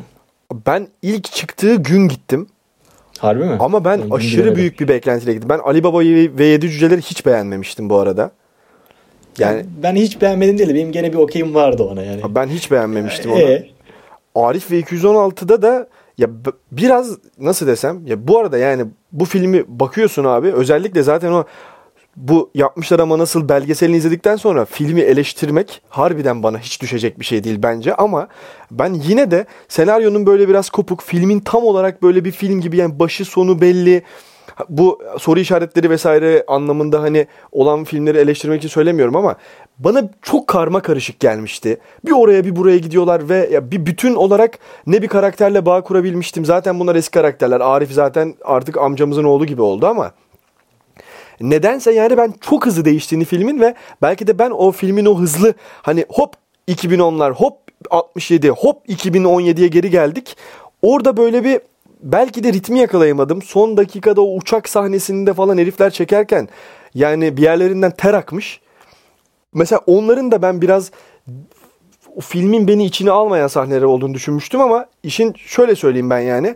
Ben 0.67 0.87
ilk 1.01 1.23
çıktığı 1.23 1.75
gün 1.75 2.07
gittim. 2.07 2.47
Harbi 3.19 3.43
mi? 3.43 3.57
Ama 3.59 3.85
ben 3.85 3.97
yani 3.97 4.13
aşırı 4.13 4.55
büyük 4.55 4.79
bir 4.79 4.87
beklentiyle 4.87 5.33
gittim. 5.33 5.49
Ben 5.49 5.59
Ali 5.59 5.83
Baba 5.83 5.99
ve 5.99 6.45
Yedi 6.45 6.69
Cüceleri 6.69 7.01
hiç 7.01 7.25
beğenmemiştim 7.25 7.89
bu 7.89 7.97
arada. 7.97 8.31
Yani 9.39 9.65
ben 9.83 9.95
hiç 9.95 10.21
beğenmedim 10.21 10.57
değil. 10.57 10.75
Benim 10.75 10.91
gene 10.91 11.13
bir 11.13 11.17
okeyim 11.17 11.55
vardı 11.55 11.83
ona 11.83 12.03
yani. 12.03 12.21
Ben 12.29 12.47
hiç 12.47 12.71
beğenmemiştim 12.71 13.31
onu. 13.31 13.39
Ee? 13.39 13.69
Arif 14.35 14.71
ve 14.71 14.79
216'da 14.79 15.61
da 15.61 15.87
ya 16.17 16.27
biraz 16.71 17.17
nasıl 17.39 17.67
desem 17.67 18.07
ya 18.07 18.27
bu 18.27 18.39
arada 18.39 18.57
yani 18.57 18.85
bu 19.11 19.25
filmi 19.25 19.63
bakıyorsun 19.67 20.23
abi 20.23 20.51
özellikle 20.51 21.03
zaten 21.03 21.31
o 21.31 21.45
bu 22.15 22.51
yapmışlar 22.55 22.99
ama 22.99 23.17
nasıl 23.17 23.49
belgeselini 23.49 23.97
izledikten 23.97 24.35
sonra 24.35 24.65
filmi 24.65 25.01
eleştirmek 25.01 25.81
harbiden 25.89 26.43
bana 26.43 26.59
hiç 26.59 26.81
düşecek 26.81 27.19
bir 27.19 27.25
şey 27.25 27.43
değil 27.43 27.59
bence 27.63 27.95
ama 27.95 28.27
ben 28.71 28.93
yine 28.93 29.31
de 29.31 29.45
senaryonun 29.67 30.25
böyle 30.25 30.49
biraz 30.49 30.69
kopuk 30.69 31.01
filmin 31.01 31.39
tam 31.39 31.63
olarak 31.63 32.03
böyle 32.03 32.25
bir 32.25 32.31
film 32.31 32.61
gibi 32.61 32.77
yani 32.77 32.99
başı 32.99 33.25
sonu 33.25 33.61
belli 33.61 34.03
bu 34.69 34.99
soru 35.19 35.39
işaretleri 35.39 35.89
vesaire 35.89 36.43
anlamında 36.47 37.01
hani 37.01 37.27
olan 37.51 37.83
filmleri 37.83 38.17
eleştirmek 38.17 38.57
için 38.57 38.69
söylemiyorum 38.69 39.15
ama 39.15 39.35
bana 39.79 40.09
çok 40.21 40.47
karma 40.47 40.81
karışık 40.81 41.19
gelmişti. 41.19 41.77
Bir 42.05 42.11
oraya 42.11 42.45
bir 42.45 42.55
buraya 42.55 42.77
gidiyorlar 42.77 43.29
ve 43.29 43.49
ya 43.51 43.71
bir 43.71 43.85
bütün 43.85 44.15
olarak 44.15 44.59
ne 44.87 45.01
bir 45.01 45.07
karakterle 45.07 45.65
bağ 45.65 45.81
kurabilmiştim. 45.81 46.45
Zaten 46.45 46.79
bunlar 46.79 46.95
eski 46.95 47.11
karakterler. 47.11 47.61
Arif 47.61 47.91
zaten 47.91 48.35
artık 48.43 48.77
amcamızın 48.77 49.23
oğlu 49.23 49.45
gibi 49.45 49.61
oldu 49.61 49.87
ama 49.87 50.11
nedense 51.41 51.91
yani 51.91 52.17
ben 52.17 52.33
çok 52.41 52.65
hızlı 52.65 52.85
değiştiğini 52.85 53.25
filmin 53.25 53.59
ve 53.59 53.75
belki 54.01 54.27
de 54.27 54.39
ben 54.39 54.51
o 54.51 54.71
filmin 54.71 55.05
o 55.05 55.19
hızlı 55.19 55.53
hani 55.81 56.05
hop 56.09 56.33
2010'lar 56.67 57.31
hop 57.31 57.57
67 57.89 58.49
hop 58.49 58.89
2017'ye 58.89 59.67
geri 59.67 59.89
geldik. 59.89 60.37
Orada 60.81 61.17
böyle 61.17 61.43
bir 61.43 61.61
belki 62.05 62.43
de 62.43 62.53
ritmi 62.53 62.79
yakalayamadım. 62.79 63.41
Son 63.41 63.77
dakikada 63.77 64.21
o 64.21 64.35
uçak 64.35 64.69
sahnesinde 64.69 65.33
falan 65.33 65.57
herifler 65.57 65.89
çekerken 65.89 66.49
yani 66.93 67.37
bir 67.37 67.41
yerlerinden 67.41 67.91
ter 67.91 68.13
akmış. 68.13 68.61
Mesela 69.53 69.81
onların 69.85 70.31
da 70.31 70.41
ben 70.41 70.61
biraz 70.61 70.91
filmin 72.21 72.67
beni 72.67 72.85
içine 72.85 73.11
almayan 73.11 73.47
sahneleri 73.47 73.85
olduğunu 73.85 74.13
düşünmüştüm 74.13 74.61
ama 74.61 74.85
işin 75.03 75.33
şöyle 75.37 75.75
söyleyeyim 75.75 76.09
ben 76.09 76.19
yani. 76.19 76.55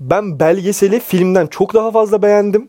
Ben 0.00 0.40
belgeseli 0.40 1.00
filmden 1.00 1.46
çok 1.46 1.74
daha 1.74 1.90
fazla 1.90 2.22
beğendim. 2.22 2.68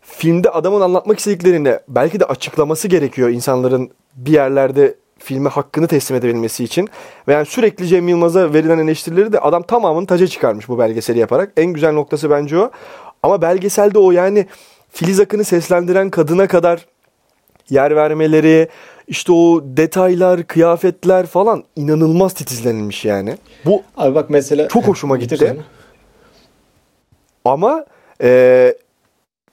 Filmde 0.00 0.50
adamın 0.50 0.80
anlatmak 0.80 1.18
istediklerini 1.18 1.78
belki 1.88 2.20
de 2.20 2.24
açıklaması 2.24 2.88
gerekiyor 2.88 3.28
insanların 3.28 3.90
bir 4.14 4.32
yerlerde 4.32 4.94
filme 5.18 5.48
hakkını 5.48 5.86
teslim 5.86 6.16
edebilmesi 6.16 6.64
için. 6.64 6.88
Ve 7.28 7.32
yani 7.32 7.46
sürekli 7.46 7.86
Cem 7.86 8.08
Yılmaz'a 8.08 8.54
verilen 8.54 8.78
eleştirileri 8.78 9.32
de 9.32 9.40
adam 9.40 9.62
tamamını 9.62 10.06
taca 10.06 10.26
çıkarmış 10.26 10.68
bu 10.68 10.78
belgeseli 10.78 11.18
yaparak. 11.18 11.52
En 11.56 11.66
güzel 11.66 11.92
noktası 11.92 12.30
bence 12.30 12.58
o. 12.58 12.70
Ama 13.22 13.42
belgeselde 13.42 13.98
o 13.98 14.10
yani 14.10 14.46
Filiz 14.90 15.20
Akın'ı 15.20 15.44
seslendiren 15.44 16.10
kadına 16.10 16.46
kadar 16.46 16.86
yer 17.70 17.96
vermeleri, 17.96 18.68
işte 19.08 19.32
o 19.32 19.62
detaylar, 19.64 20.46
kıyafetler 20.46 21.26
falan 21.26 21.64
inanılmaz 21.76 22.34
titizlenilmiş 22.34 23.04
yani. 23.04 23.36
Bu 23.64 23.82
Abi 23.96 24.14
bak 24.14 24.30
mesela 24.30 24.68
çok 24.68 24.84
hoşuma 24.84 25.16
gitti. 25.16 25.56
Ama 27.44 27.84
e, 28.22 28.74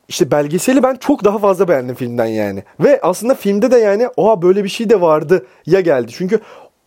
işte 0.07 0.31
belgeseli 0.31 0.83
ben 0.83 0.95
çok 0.95 1.23
daha 1.23 1.37
fazla 1.37 1.67
beğendim 1.67 1.95
filmden 1.95 2.25
yani. 2.25 2.63
Ve 2.79 2.99
aslında 3.01 3.35
filmde 3.35 3.71
de 3.71 3.77
yani 3.77 4.09
oha 4.17 4.41
böyle 4.41 4.63
bir 4.63 4.69
şey 4.69 4.89
de 4.89 5.01
vardı 5.01 5.45
ya 5.65 5.81
geldi. 5.81 6.11
Çünkü 6.15 6.39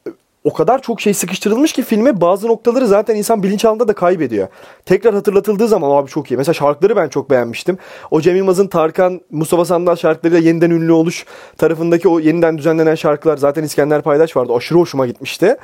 e, 0.07 0.11
o 0.45 0.53
kadar 0.53 0.83
çok 0.83 1.01
şey 1.01 1.15
sıkıştırılmış 1.15 1.73
ki 1.73 1.83
filme 1.83 2.21
bazı 2.21 2.49
noktaları 2.49 2.87
zaten 2.87 3.17
insan 3.17 3.43
bilinçaltında 3.43 3.89
da 3.89 3.93
kaybediyor. 3.93 4.49
Tekrar 4.87 5.15
hatırlatıldığı 5.15 5.69
zaman 5.69 5.91
abi 5.91 6.11
çok 6.11 6.31
iyi. 6.31 6.37
Mesela 6.37 6.55
şarkıları 6.55 6.97
ben 6.97 7.09
çok 7.09 7.31
beğenmiştim. 7.31 7.79
O 8.11 8.21
Cem 8.21 8.37
Yılmaz'ın 8.37 8.67
Tarkan, 8.67 9.21
Mustafa 9.31 9.65
Sandal 9.65 9.97
şarkılarıyla 9.97 10.49
yeniden 10.49 10.71
ünlü 10.71 10.93
oluş 10.93 11.25
tarafındaki 11.57 12.09
o 12.09 12.21
yeniden 12.21 12.59
düzenlenen 12.59 12.95
şarkılar 12.95 13.37
zaten 13.37 13.63
İskender 13.63 14.03
Paydaş 14.03 14.37
vardı. 14.37 14.53
Aşırı 14.57 14.79
hoşuma 14.79 15.07
gitmişti. 15.07 15.57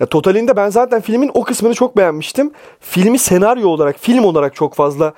Ya, 0.00 0.06
totalinde 0.06 0.56
ben 0.56 0.68
zaten 0.68 1.00
filmin 1.00 1.30
o 1.34 1.42
kısmını 1.42 1.74
çok 1.74 1.96
beğenmiştim. 1.96 2.50
Filmi 2.80 3.18
senaryo 3.18 3.68
olarak, 3.68 3.96
film 3.98 4.24
olarak 4.24 4.54
çok 4.54 4.74
fazla 4.74 5.12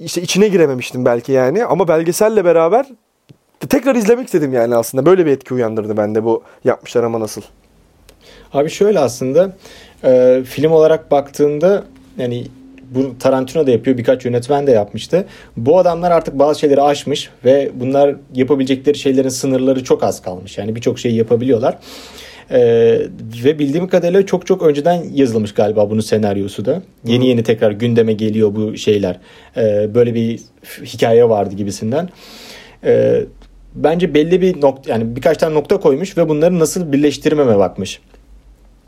işte 0.00 0.22
içine 0.22 0.48
girememiştim 0.48 1.04
belki 1.04 1.32
yani 1.32 1.64
ama 1.64 1.88
belgeselle 1.88 2.44
beraber 2.44 2.86
tekrar 3.68 3.94
izlemek 3.94 4.26
istedim 4.26 4.52
yani 4.52 4.74
aslında. 4.76 5.06
Böyle 5.06 5.26
bir 5.26 5.30
etki 5.30 5.54
uyandırdı 5.54 5.96
bende 5.96 6.24
bu 6.24 6.42
yapmışlar 6.64 7.04
ama 7.04 7.20
nasıl. 7.20 7.42
Abi 8.52 8.70
şöyle 8.70 8.98
aslında 8.98 9.56
e, 10.04 10.42
film 10.44 10.72
olarak 10.72 11.10
baktığında 11.10 11.84
yani 12.18 12.46
bu 12.94 13.18
Tarantino 13.18 13.66
da 13.66 13.70
yapıyor 13.70 13.98
birkaç 13.98 14.24
yönetmen 14.24 14.66
de 14.66 14.70
yapmıştı. 14.70 15.26
Bu 15.56 15.78
adamlar 15.78 16.10
artık 16.10 16.38
bazı 16.38 16.60
şeyleri 16.60 16.82
aşmış 16.82 17.30
ve 17.44 17.70
bunlar 17.74 18.16
yapabilecekleri 18.34 18.98
şeylerin 18.98 19.28
sınırları 19.28 19.84
çok 19.84 20.02
az 20.02 20.22
kalmış. 20.22 20.58
Yani 20.58 20.76
birçok 20.76 20.98
şeyi 20.98 21.14
yapabiliyorlar. 21.14 21.78
Ee, 22.50 23.00
ve 23.44 23.58
bildiğim 23.58 23.88
kadarıyla 23.88 24.26
çok 24.26 24.46
çok 24.46 24.62
önceden 24.62 25.04
yazılmış 25.14 25.54
galiba 25.54 25.90
bunun 25.90 26.00
senaryosu 26.00 26.64
da. 26.64 26.82
Yeni 27.04 27.24
Hı. 27.24 27.28
yeni 27.28 27.42
tekrar 27.42 27.70
gündeme 27.70 28.12
geliyor 28.12 28.54
bu 28.54 28.76
şeyler. 28.76 29.16
Ee, 29.56 29.94
böyle 29.94 30.14
bir 30.14 30.40
hikaye 30.84 31.28
vardı 31.28 31.54
gibisinden. 31.54 32.08
Ee, 32.84 33.24
bence 33.74 34.14
belli 34.14 34.42
bir 34.42 34.60
nokta 34.60 34.90
yani 34.92 35.16
birkaç 35.16 35.36
tane 35.36 35.54
nokta 35.54 35.80
koymuş 35.80 36.18
ve 36.18 36.28
bunları 36.28 36.58
nasıl 36.58 36.92
birleştirmeme 36.92 37.58
bakmış. 37.58 38.00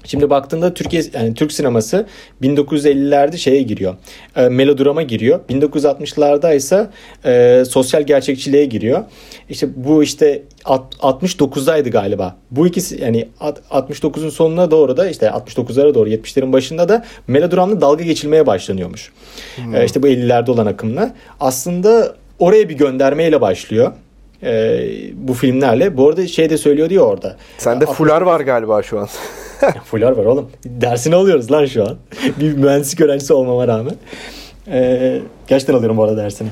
Şimdi 0.04 0.30
baktığında 0.30 0.74
Türkiye 0.74 1.02
yani 1.12 1.34
Türk 1.34 1.52
sineması 1.52 2.06
1950'lerde 2.42 3.36
şeye 3.36 3.62
giriyor. 3.62 3.94
E, 4.36 4.48
melodrama 4.48 5.02
giriyor. 5.02 5.40
1960'larda 5.50 6.56
ise 6.56 6.86
e, 7.24 7.64
sosyal 7.64 8.02
gerçekçiliğe 8.02 8.64
giriyor. 8.64 9.04
İşte 9.48 9.68
bu 9.76 10.02
işte 10.02 10.42
69'daydı 10.64 11.90
galiba. 11.90 12.36
Bu 12.50 12.66
ikisi 12.66 13.02
yani 13.02 13.28
69'un 13.70 14.30
sonuna 14.30 14.70
doğru 14.70 14.96
da 14.96 15.08
işte 15.08 15.26
69'lara 15.26 15.94
doğru 15.94 16.10
70'lerin 16.10 16.52
başında 16.52 16.88
da 16.88 17.04
melodramla 17.26 17.80
dalga 17.80 18.04
geçilmeye 18.04 18.46
başlanıyormuş. 18.46 19.12
Hmm. 19.56 19.74
E, 19.74 19.84
işte 19.84 20.02
bu 20.02 20.08
50'lerde 20.08 20.50
olan 20.50 20.66
akımla. 20.66 21.14
Aslında 21.40 22.14
oraya 22.38 22.68
bir 22.68 22.74
göndermeyle 22.74 23.40
başlıyor 23.40 23.92
e, 24.42 24.82
bu 25.14 25.34
filmlerle. 25.34 25.96
Bu 25.96 26.08
arada 26.08 26.26
şey 26.26 26.50
de 26.50 26.58
söylüyor 26.58 26.90
diyor 26.90 27.06
orada. 27.06 27.36
Sende 27.58 27.86
fular 27.86 28.22
var 28.22 28.40
galiba 28.40 28.82
şu 28.82 29.00
an. 29.00 29.08
Fular 29.84 30.12
var 30.12 30.24
oğlum. 30.24 30.50
Dersini 30.64 31.14
alıyoruz 31.14 31.52
lan 31.52 31.66
şu 31.66 31.84
an. 31.84 31.96
bir 32.40 32.52
mühendislik 32.52 33.00
öğrencisi 33.00 33.32
olmama 33.32 33.68
rağmen. 33.68 33.94
Ee, 34.68 35.20
gerçekten 35.46 35.74
alıyorum 35.74 35.96
bu 35.96 36.04
arada 36.04 36.16
dersini. 36.16 36.48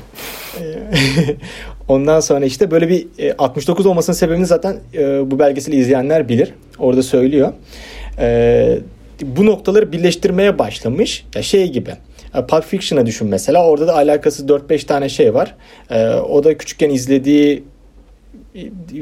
Ee, 0.60 0.62
ondan 1.88 2.20
sonra 2.20 2.44
işte 2.44 2.70
böyle 2.70 2.88
bir 2.88 3.06
69 3.38 3.86
e, 3.86 3.88
olmasının 3.88 4.16
sebebini 4.16 4.46
zaten 4.46 4.76
e, 4.94 5.30
bu 5.30 5.38
belgeseli 5.38 5.76
izleyenler 5.76 6.28
bilir. 6.28 6.54
Orada 6.78 7.02
söylüyor. 7.02 7.52
Ee, 8.18 8.78
bu 9.22 9.46
noktaları 9.46 9.92
birleştirmeye 9.92 10.58
başlamış. 10.58 11.24
Ya 11.34 11.42
şey 11.42 11.72
gibi. 11.72 11.90
E, 12.34 12.46
Pulp 12.46 12.64
Fiction'a 12.64 13.06
düşün 13.06 13.28
mesela. 13.28 13.66
Orada 13.66 13.86
da 13.86 13.96
alakası 13.96 14.46
4-5 14.46 14.86
tane 14.86 15.08
şey 15.08 15.34
var. 15.34 15.54
O 16.28 16.44
da 16.44 16.58
küçükken 16.58 16.90
izlediği 16.90 17.64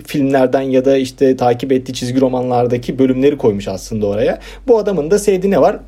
filmlerden 0.06 0.60
ya 0.60 0.84
da 0.84 0.96
işte 0.96 1.36
takip 1.36 1.72
ettiği 1.72 1.94
çizgi 1.94 2.20
romanlardaki 2.20 2.98
bölümleri 2.98 3.38
koymuş 3.38 3.68
aslında 3.68 4.06
oraya. 4.06 4.38
Bu 4.68 4.78
adamın 4.78 5.10
da 5.10 5.18
sevdiği 5.18 5.52
ne 5.52 5.60
var? 5.60 5.78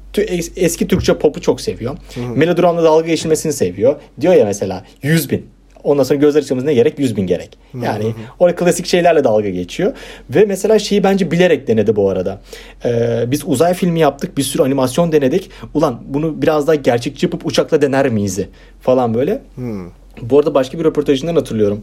Eski 0.56 0.88
Türkçe 0.88 1.18
pop'u 1.18 1.40
çok 1.40 1.60
seviyor. 1.60 1.96
Hı 2.14 2.20
hı. 2.20 2.36
Melodramla 2.36 2.82
dalga 2.82 3.06
geçilmesini 3.06 3.52
seviyor. 3.52 3.96
Diyor 4.20 4.34
ya 4.34 4.44
mesela 4.44 4.84
100 5.02 5.30
bin. 5.30 5.46
Ondan 5.84 6.02
sonra 6.02 6.18
gözler 6.18 6.40
açmamız 6.40 6.64
ne 6.64 6.74
gerek? 6.74 6.98
100 6.98 7.16
bin 7.16 7.26
gerek. 7.26 7.58
Yani 7.74 8.04
hı 8.04 8.08
hı. 8.08 8.12
orada 8.38 8.56
klasik 8.56 8.86
şeylerle 8.86 9.24
dalga 9.24 9.48
geçiyor. 9.48 9.92
Ve 10.30 10.44
mesela 10.44 10.78
şeyi 10.78 11.04
bence 11.04 11.30
bilerek 11.30 11.68
denedi 11.68 11.96
bu 11.96 12.10
arada. 12.10 12.40
Ee, 12.84 13.24
biz 13.26 13.42
uzay 13.46 13.74
filmi 13.74 14.00
yaptık. 14.00 14.38
Bir 14.38 14.42
sürü 14.42 14.62
animasyon 14.62 15.12
denedik. 15.12 15.50
Ulan 15.74 16.00
bunu 16.06 16.42
biraz 16.42 16.66
daha 16.66 16.74
gerçekçi 16.74 17.26
yapıp 17.26 17.46
uçakla 17.46 17.82
dener 17.82 18.08
miyiz? 18.08 18.40
Falan 18.80 19.14
böyle. 19.14 19.42
Hı. 19.56 19.84
Bu 20.22 20.38
arada 20.38 20.54
başka 20.54 20.78
bir 20.78 20.84
röportajından 20.84 21.34
hatırlıyorum. 21.34 21.80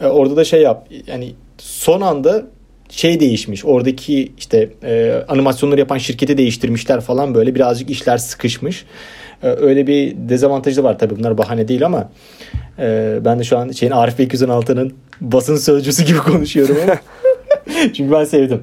E, 0.00 0.06
orada 0.06 0.36
da 0.36 0.44
şey 0.44 0.62
yap 0.62 0.88
yani 1.06 1.34
son 1.58 2.00
anda 2.00 2.46
şey 2.90 3.20
değişmiş. 3.20 3.64
Oradaki 3.64 4.32
işte 4.38 4.70
e, 4.82 5.22
animasyonları 5.28 5.80
yapan 5.80 5.98
şirketi 5.98 6.38
değiştirmişler 6.38 7.00
falan 7.00 7.34
böyle 7.34 7.54
birazcık 7.54 7.90
işler 7.90 8.18
sıkışmış. 8.18 8.84
E, 9.42 9.48
öyle 9.48 9.86
bir 9.86 10.14
dezavantajı 10.16 10.76
da 10.76 10.84
var 10.84 10.98
tabii 10.98 11.18
bunlar 11.18 11.38
bahane 11.38 11.68
değil 11.68 11.86
ama 11.86 12.10
e, 12.78 13.18
ben 13.24 13.38
de 13.38 13.44
şu 13.44 13.58
an 13.58 13.70
şeyin 13.70 13.92
Arif 13.92 14.18
Bey 14.18 14.26
216'nın 14.26 14.94
basın 15.20 15.56
sözcüsü 15.56 16.04
gibi 16.04 16.18
konuşuyorum 16.18 16.76
ama 16.82 16.96
çünkü 17.94 18.10
ben 18.10 18.24
sevdim. 18.24 18.62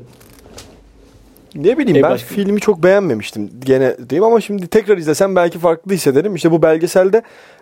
Ne 1.56 1.78
bileyim 1.78 1.98
e, 1.98 2.04
ben 2.04 2.12
başka... 2.12 2.36
filmi 2.36 2.60
çok 2.60 2.84
beğenmemiştim 2.84 3.50
gene 3.66 3.96
diyeyim 4.10 4.24
ama 4.24 4.42
şimdi 4.42 4.68
tekrar 4.68 4.98
izlesem 4.98 5.36
belki 5.36 5.60
farklı 5.60 5.94
hissederim. 5.94 6.36
İşte 6.36 6.52
bu 6.52 6.62
belgeselde 6.62 7.22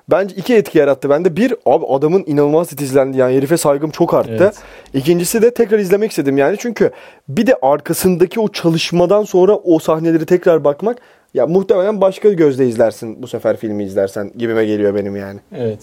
bence 0.10 0.36
iki 0.36 0.56
etki 0.56 0.78
yarattı 0.78 1.10
bende. 1.10 1.36
Bir 1.36 1.56
abi 1.66 1.86
adamın 1.86 2.24
inanılmaz 2.28 2.68
titizlendi 2.68 3.18
yani 3.18 3.36
herife 3.36 3.58
saygım 3.58 3.92
çok 3.92 4.14
arttı. 4.14 4.38
Evet. 4.40 4.56
İkincisi 4.94 5.42
de 5.42 5.54
tekrar 5.54 5.80
izlemek 5.80 6.10
istedim 6.12 6.38
yani 6.38 6.58
çünkü 6.60 6.92
bir 7.30 7.48
de 7.48 7.56
arkasındaki 7.62 8.40
o 8.40 8.48
çalışmadan 8.48 9.24
sonra 9.24 9.56
o 9.56 9.80
sahneleri 9.80 10.26
tekrar 10.26 10.64
bakmak 10.64 10.98
ya 11.34 11.48
muhtemelen 11.48 12.02
başka 12.02 12.30
gözle 12.30 12.68
izlersin 12.68 13.24
bu 13.24 13.28
sefer 13.28 13.58
filmi 13.58 13.84
izlersen 13.84 14.32
gibime 14.38 14.66
geliyor 14.66 14.96
benim 14.96 15.16
yani. 15.16 15.40
Evet. 15.56 15.80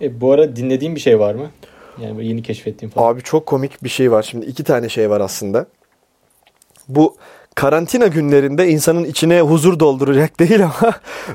E, 0.00 0.20
bu 0.20 0.32
ara 0.32 0.56
dinlediğin 0.56 0.94
bir 0.94 1.00
şey 1.00 1.18
var 1.18 1.34
mı? 1.34 1.50
Yani 2.02 2.26
yeni 2.26 2.42
keşfettiğim 2.42 2.90
falan. 2.90 3.08
Abi 3.08 3.22
çok 3.22 3.46
komik 3.46 3.84
bir 3.84 3.88
şey 3.88 4.12
var. 4.12 4.22
Şimdi 4.22 4.46
iki 4.46 4.64
tane 4.64 4.88
şey 4.88 5.10
var 5.10 5.20
aslında. 5.20 5.66
Bu 6.88 7.16
karantina 7.54 8.06
günlerinde 8.06 8.68
insanın 8.68 9.04
içine 9.04 9.40
huzur 9.40 9.78
dolduracak 9.80 10.38
değil 10.40 10.64
ama 10.64 10.92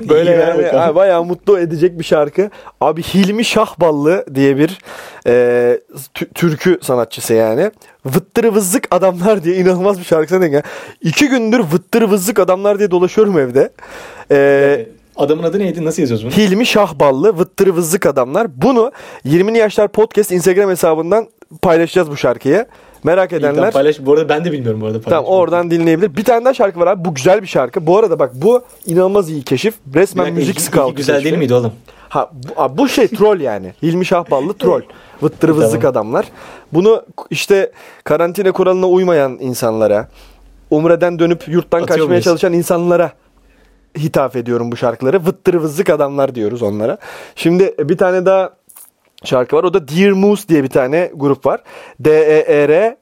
böyle 0.08 0.30
yani 0.30 0.66
ha, 0.66 0.94
bayağı 0.94 1.24
mutlu 1.24 1.58
edecek 1.58 1.98
bir 1.98 2.04
şarkı. 2.04 2.50
Abi 2.80 3.02
Hilmi 3.02 3.44
Şahballı 3.44 4.24
diye 4.34 4.56
bir 4.56 4.78
e, 5.26 5.32
tü- 6.14 6.32
türkü 6.34 6.78
sanatçısı 6.82 7.34
yani. 7.34 7.70
Vıttırı 8.06 8.54
vızlık 8.54 8.88
adamlar 8.90 9.44
diye 9.44 9.56
inanılmaz 9.56 9.98
bir 9.98 10.04
şarkı 10.04 10.40
denk. 10.40 10.52
ya. 10.54 10.62
İki 11.00 11.28
gündür 11.28 11.58
vıttırı 11.72 12.10
vızlık 12.10 12.38
adamlar 12.38 12.78
diye 12.78 12.90
dolaşıyorum 12.90 13.38
evde. 13.38 13.70
E, 14.30 14.86
Adamın 15.16 15.42
adı 15.42 15.58
neydi? 15.58 15.84
Nasıl 15.84 16.02
yazıyoruz 16.02 16.24
bunu? 16.24 16.32
Hilmi 16.32 16.66
Şahballı, 16.66 17.38
Vıttırı 17.38 17.76
Vızlık 17.76 18.06
Adamlar. 18.06 18.62
Bunu 18.62 18.92
20'li 19.26 19.58
Yaşlar 19.58 19.88
Podcast 19.88 20.32
Instagram 20.32 20.70
hesabından 20.70 21.28
paylaşacağız 21.62 22.10
bu 22.10 22.16
şarkıyı. 22.16 22.66
Merak 23.04 23.32
İyi, 23.32 23.40
tamam, 23.40 23.54
edenler 23.54 23.72
paylaş. 23.72 24.00
Bu 24.00 24.12
arada 24.12 24.28
ben 24.28 24.44
de 24.44 24.52
bilmiyorum 24.52 24.80
bu 24.80 24.86
arada. 24.86 25.00
tamam 25.00 25.24
paylaş. 25.24 25.40
oradan 25.40 25.70
dinleyebilir. 25.70 26.16
Bir 26.16 26.24
tane 26.24 26.44
daha 26.44 26.54
şarkı 26.54 26.80
var 26.80 26.86
abi. 26.86 27.04
Bu 27.04 27.14
güzel 27.14 27.42
bir 27.42 27.46
şarkı. 27.46 27.86
Bu 27.86 27.98
arada 27.98 28.18
bak 28.18 28.30
bu 28.34 28.62
inanılmaz 28.86 29.30
iyi 29.30 29.42
keşif. 29.42 29.74
Resmen 29.94 30.24
dakika, 30.24 30.38
müzik 30.40 30.60
scout. 30.60 30.96
güzel 30.96 31.14
değil 31.14 31.24
keşfi. 31.24 31.38
miydi 31.38 31.54
oğlum? 31.54 31.72
Ha 32.08 32.30
bu, 32.32 32.62
abi 32.62 32.78
bu 32.78 32.88
şey 32.88 33.08
troll 33.08 33.40
yani. 33.40 33.74
Hilmi 33.82 34.06
Şahballı 34.06 34.54
troll. 34.54 34.82
Vıttırı 35.22 35.56
vızlık 35.56 35.82
Tamam. 35.82 35.90
adamlar. 35.92 36.26
Bunu 36.72 37.02
işte 37.30 37.72
karantina 38.04 38.52
kuralına 38.52 38.86
uymayan 38.86 39.38
insanlara, 39.40 40.08
umreden 40.70 41.18
dönüp 41.18 41.48
yurttan 41.48 41.78
Atıyor 41.78 41.88
kaçmaya 41.88 42.08
muyuz? 42.08 42.24
çalışan 42.24 42.52
insanlara 42.52 43.12
hitap 43.98 44.36
ediyorum 44.36 44.72
bu 44.72 44.76
şarkıları. 44.76 45.26
Vıttırı 45.26 45.62
vızlık 45.62 45.90
adamlar 45.90 46.34
diyoruz 46.34 46.62
onlara. 46.62 46.98
Şimdi 47.36 47.74
bir 47.78 47.98
tane 47.98 48.26
daha 48.26 48.50
şarkı 49.24 49.56
var. 49.56 49.64
O 49.64 49.74
da 49.74 49.88
Dear 49.88 50.10
Moose 50.10 50.48
diye 50.48 50.64
bir 50.64 50.68
tane 50.68 51.10
grup 51.14 51.46
var. 51.46 51.62
D-E-E-R 52.00 52.96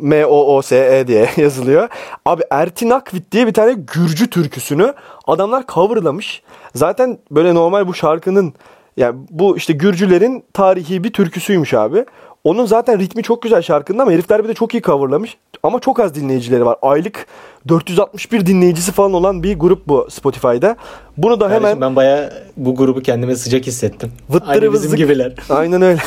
M-O-O-S-E 0.00 1.06
diye 1.06 1.28
yazılıyor. 1.36 1.88
Abi 2.24 2.42
Ertin 2.50 2.90
Akvit 2.90 3.32
diye 3.32 3.46
bir 3.46 3.52
tane 3.52 3.72
Gürcü 3.72 4.30
türküsünü 4.30 4.94
adamlar 5.26 5.64
coverlamış. 5.68 6.42
Zaten 6.74 7.18
böyle 7.30 7.54
normal 7.54 7.86
bu 7.86 7.94
şarkının 7.94 8.54
yani 8.96 9.16
bu 9.30 9.56
işte 9.56 9.72
Gürcülerin 9.72 10.44
tarihi 10.52 11.04
bir 11.04 11.12
türküsüymüş 11.12 11.74
abi. 11.74 12.04
Onun 12.44 12.66
zaten 12.66 12.98
ritmi 12.98 13.22
çok 13.22 13.42
güzel 13.42 13.62
şarkının 13.62 13.98
ama 13.98 14.12
herifler 14.12 14.44
bir 14.44 14.48
de 14.48 14.54
çok 14.54 14.74
iyi 14.74 14.82
coverlamış. 14.82 15.36
Ama 15.62 15.80
çok 15.80 16.00
az 16.00 16.14
dinleyicileri 16.14 16.66
var. 16.66 16.76
Aylık 16.82 17.26
461 17.68 18.46
dinleyicisi 18.46 18.92
falan 18.92 19.12
olan 19.12 19.42
bir 19.42 19.58
grup 19.58 19.88
bu 19.88 20.06
Spotify'da. 20.10 20.76
Bunu 21.16 21.40
da 21.40 21.48
Kardeşim 21.48 21.64
hemen 21.64 21.80
ben 21.80 21.96
bayağı 21.96 22.32
bu 22.56 22.74
grubu 22.76 23.02
kendime 23.02 23.36
sıcak 23.36 23.66
hissettim. 23.66 24.12
Vıttırı 24.30 24.50
Aynı 24.50 24.72
bizim 24.72 24.94
gibiler. 24.96 25.34
Aynen 25.50 25.82
öyle. 25.82 26.00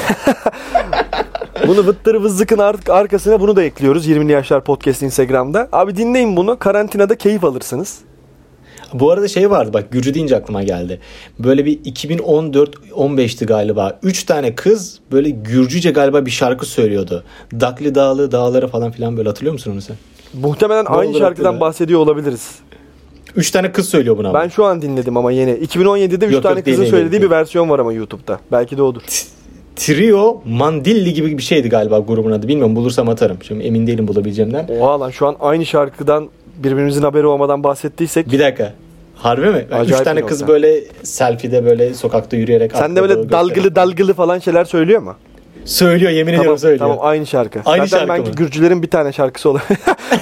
bunu 1.67 1.87
Vıttırı 1.87 2.23
Vızlık'ın 2.23 2.57
ar- 2.59 2.75
arkasına 2.89 3.39
bunu 3.41 3.55
da 3.55 3.63
ekliyoruz 3.63 4.07
20'li 4.07 4.31
Yaşlar 4.31 4.63
Podcast 4.63 5.01
Instagram'da. 5.01 5.69
Abi 5.71 5.97
dinleyin 5.97 6.37
bunu. 6.37 6.59
Karantinada 6.59 7.17
keyif 7.17 7.43
alırsınız. 7.43 7.99
Bu 8.93 9.11
arada 9.11 9.27
şey 9.27 9.49
vardı 9.49 9.73
bak 9.73 9.91
Gürcü 9.91 10.13
deyince 10.13 10.35
aklıma 10.35 10.63
geldi. 10.63 10.99
Böyle 11.39 11.65
bir 11.65 11.79
2014-15'ti 11.83 13.45
galiba. 13.45 13.99
3 14.03 14.23
tane 14.23 14.55
kız 14.55 14.99
böyle 15.11 15.29
Gürcüce 15.29 15.91
galiba 15.91 16.25
bir 16.25 16.31
şarkı 16.31 16.65
söylüyordu. 16.65 17.23
Dakli 17.53 17.95
Dağlı 17.95 18.31
Dağları 18.31 18.67
falan 18.67 18.91
filan 18.91 19.17
böyle 19.17 19.29
hatırlıyor 19.29 19.53
musun 19.53 19.71
onu 19.71 19.81
sen? 19.81 19.95
Muhtemelen 20.41 20.85
Ne 20.85 20.89
aynı 20.89 21.17
şarkıdan 21.17 21.49
aklıma. 21.49 21.65
bahsediyor 21.65 21.99
olabiliriz. 21.99 22.51
3 23.35 23.51
tane 23.51 23.71
kız 23.71 23.89
söylüyor 23.89 24.17
bunu 24.17 24.27
ama. 24.29 24.39
Ben 24.43 24.47
şu 24.47 24.65
an 24.65 24.81
dinledim 24.81 25.17
ama 25.17 25.31
yeni. 25.31 25.51
2017'de 25.51 26.25
3 26.25 26.33
Yok, 26.33 26.43
tane 26.43 26.55
yok, 26.55 26.65
kızın 26.65 26.81
değil, 26.81 26.91
söylediği 26.91 27.11
değil. 27.11 27.23
bir 27.23 27.29
versiyon 27.35 27.69
var 27.69 27.79
ama 27.79 27.93
YouTube'da. 27.93 28.39
Belki 28.51 28.77
de 28.77 28.81
odur. 28.81 29.01
Trio 29.75 30.41
Mandilli 30.45 31.13
gibi 31.13 31.37
bir 31.37 31.43
şeydi 31.43 31.69
galiba 31.69 31.99
grubun 31.99 32.31
adı. 32.31 32.47
Bilmiyorum 32.47 32.75
bulursam 32.75 33.09
atarım. 33.09 33.37
Şimdi 33.43 33.63
emin 33.63 33.87
değilim 33.87 34.07
bulabileceğimden. 34.07 34.67
Oha 34.79 34.99
lan 34.99 35.09
şu 35.09 35.27
an 35.27 35.35
aynı 35.39 35.65
şarkıdan 35.65 36.29
birbirimizin 36.57 37.01
haberi 37.01 37.25
olmadan 37.25 37.63
bahsettiysek 37.63 38.31
Bir 38.31 38.39
dakika. 38.39 38.73
Harbi 39.15 39.41
mi? 39.45 39.65
Yani 39.71 39.81
Acayip 39.81 39.99
üç 39.99 40.03
tane 40.05 40.25
kız 40.25 40.41
nokta. 40.41 40.53
böyle 40.53 40.81
selfie'de 41.03 41.65
böyle 41.65 41.93
sokakta 41.93 42.37
yürüyerek 42.37 42.71
sen 42.75 42.95
de 42.95 43.01
böyle 43.01 43.29
dalgılı 43.29 43.75
dalgılı 43.75 44.13
falan 44.13 44.39
şeyler 44.39 44.65
söylüyor 44.65 45.01
mu? 45.01 45.15
Söylüyor 45.65 46.11
yemin 46.11 46.31
Tamam, 46.31 46.41
ediyorum 46.41 46.59
söylüyor. 46.59 46.79
tamam 46.79 46.97
aynı 47.01 47.25
şarkı. 47.25 47.59
Aynı 47.65 47.87
Zaten 47.87 48.05
şarkı 48.07 48.13
belki 48.23 48.29
mı? 48.29 48.35
Gürcülerin 48.35 48.83
bir 48.83 48.89
tane 48.89 49.13
şarkısı 49.13 49.49
olabilir, 49.49 49.79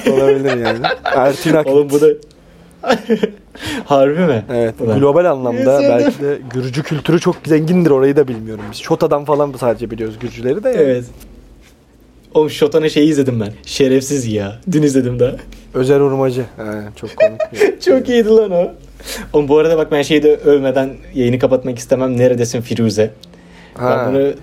olabilir 0.11 0.65
yani. 0.65 0.79
Ertin 1.03 1.53
Akit. 1.53 1.71
Oğlum 1.73 1.89
bu 1.89 2.01
da 2.01 2.07
Harbi 3.85 4.19
mi? 4.19 4.45
Evet. 4.53 4.75
Ulan. 4.79 4.99
Global 4.99 5.25
anlamda 5.25 5.81
Yes, 5.81 5.89
belki 5.91 6.21
de 6.23 6.39
Gürcü 6.53 6.83
kültürü 6.83 7.19
çok 7.19 7.35
zengindir 7.45 7.91
orayı 7.91 8.15
da 8.15 8.27
bilmiyorum 8.27 8.63
biz. 8.71 8.77
Şota'dan 8.79 9.25
falan 9.25 9.53
sadece 9.59 9.91
biliyoruz 9.91 10.19
Gürcüleri 10.19 10.63
de. 10.63 10.69
yani. 10.69 10.81
Evet. 10.81 11.05
Oğlum 12.33 12.49
Şotan'ın 12.49 12.87
şeyi 12.87 13.09
izledim 13.09 13.39
ben. 13.39 13.49
Şerefsiz 13.65 14.27
ya. 14.27 14.59
Dün 14.71 14.83
izledim 14.83 15.19
daha. 15.19 15.31
Özer 15.75 15.99
Urmacı. 15.99 16.41
He, 16.41 16.63
çok 16.95 17.09
komik. 17.17 17.41
bir- 17.53 17.79
Çok 17.85 18.09
iyiydi 18.09 18.29
lan 18.29 18.51
o. 18.51 18.71
Oğlum 19.33 19.47
bu 19.47 19.57
arada 19.57 19.77
bak 19.77 19.91
ben 19.91 20.01
şeyi 20.01 20.23
de 20.23 20.35
övmeden 20.35 20.89
yayını 21.15 21.39
kapatmak 21.39 21.77
istemem. 21.79 22.17
Neredesin 22.17 22.61
Firuze? 22.61 23.11
Ha. 23.73 23.89
Ben 24.07 24.13
bunu 24.13 24.33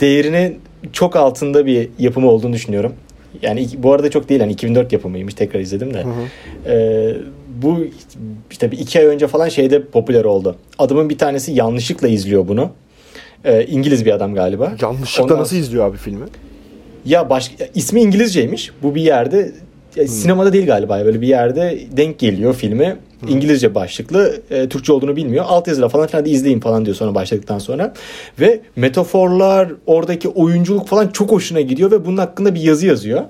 değerinin 0.00 0.58
çok 0.92 1.16
altında 1.16 1.66
bir 1.66 1.88
yapımı 1.98 2.30
olduğunu 2.30 2.52
düşünüyorum. 2.52 2.92
Yani 3.42 3.68
bu 3.78 3.92
arada 3.92 4.10
çok 4.10 4.28
değil. 4.28 4.40
Hani 4.40 4.52
2004 4.52 4.92
yapımıymış. 4.92 5.34
Tekrar 5.34 5.60
izledim 5.60 5.94
de. 5.94 6.04
Hı 6.04 6.08
hı. 6.08 6.70
Ee, 6.72 7.16
bu 7.62 7.78
işte 8.50 8.70
bir 8.70 8.78
iki 8.78 8.98
ay 8.98 9.06
önce 9.06 9.26
falan 9.26 9.48
şeyde 9.48 9.82
popüler 9.84 10.24
oldu. 10.24 10.56
Adamın 10.78 11.08
bir 11.10 11.18
tanesi 11.18 11.52
yanlışlıkla 11.52 12.08
izliyor 12.08 12.48
bunu. 12.48 12.70
Ee, 13.44 13.64
İngiliz 13.64 14.06
bir 14.06 14.10
adam 14.12 14.34
galiba. 14.34 14.72
Yanlışlıkla 14.82 15.24
Ondan- 15.24 15.38
nasıl 15.38 15.56
izliyor 15.56 15.86
abi 15.86 15.96
filmi? 15.96 16.24
Ya 17.04 17.30
baş 17.30 17.52
ismi 17.74 18.00
İngilizceymiş. 18.00 18.70
Bu 18.82 18.94
bir 18.94 19.02
yerde 19.02 19.52
ya 19.96 20.08
sinemada 20.08 20.52
değil 20.52 20.66
galiba. 20.66 21.04
Böyle 21.04 21.20
bir 21.20 21.26
yerde 21.28 21.78
denk 21.96 22.18
geliyor 22.18 22.54
filme. 22.54 22.96
İngilizce 23.28 23.74
başlıklı. 23.74 24.40
e, 24.50 24.68
Türkçe 24.68 24.92
olduğunu 24.92 25.16
bilmiyor. 25.16 25.44
Alt 25.48 25.68
yazıla 25.68 25.88
falan 25.88 26.06
filan 26.06 26.24
da 26.24 26.28
izleyin 26.28 26.60
falan 26.60 26.84
diyor 26.84 26.96
sonra 26.96 27.14
başladıktan 27.14 27.58
sonra. 27.58 27.94
Ve 28.40 28.60
metaforlar, 28.76 29.72
oradaki 29.86 30.28
oyunculuk 30.28 30.88
falan 30.88 31.08
çok 31.08 31.30
hoşuna 31.30 31.60
gidiyor 31.60 31.90
ve 31.90 32.06
bunun 32.06 32.16
hakkında 32.16 32.54
bir 32.54 32.60
yazı 32.60 32.86
yazıyor. 32.86 33.22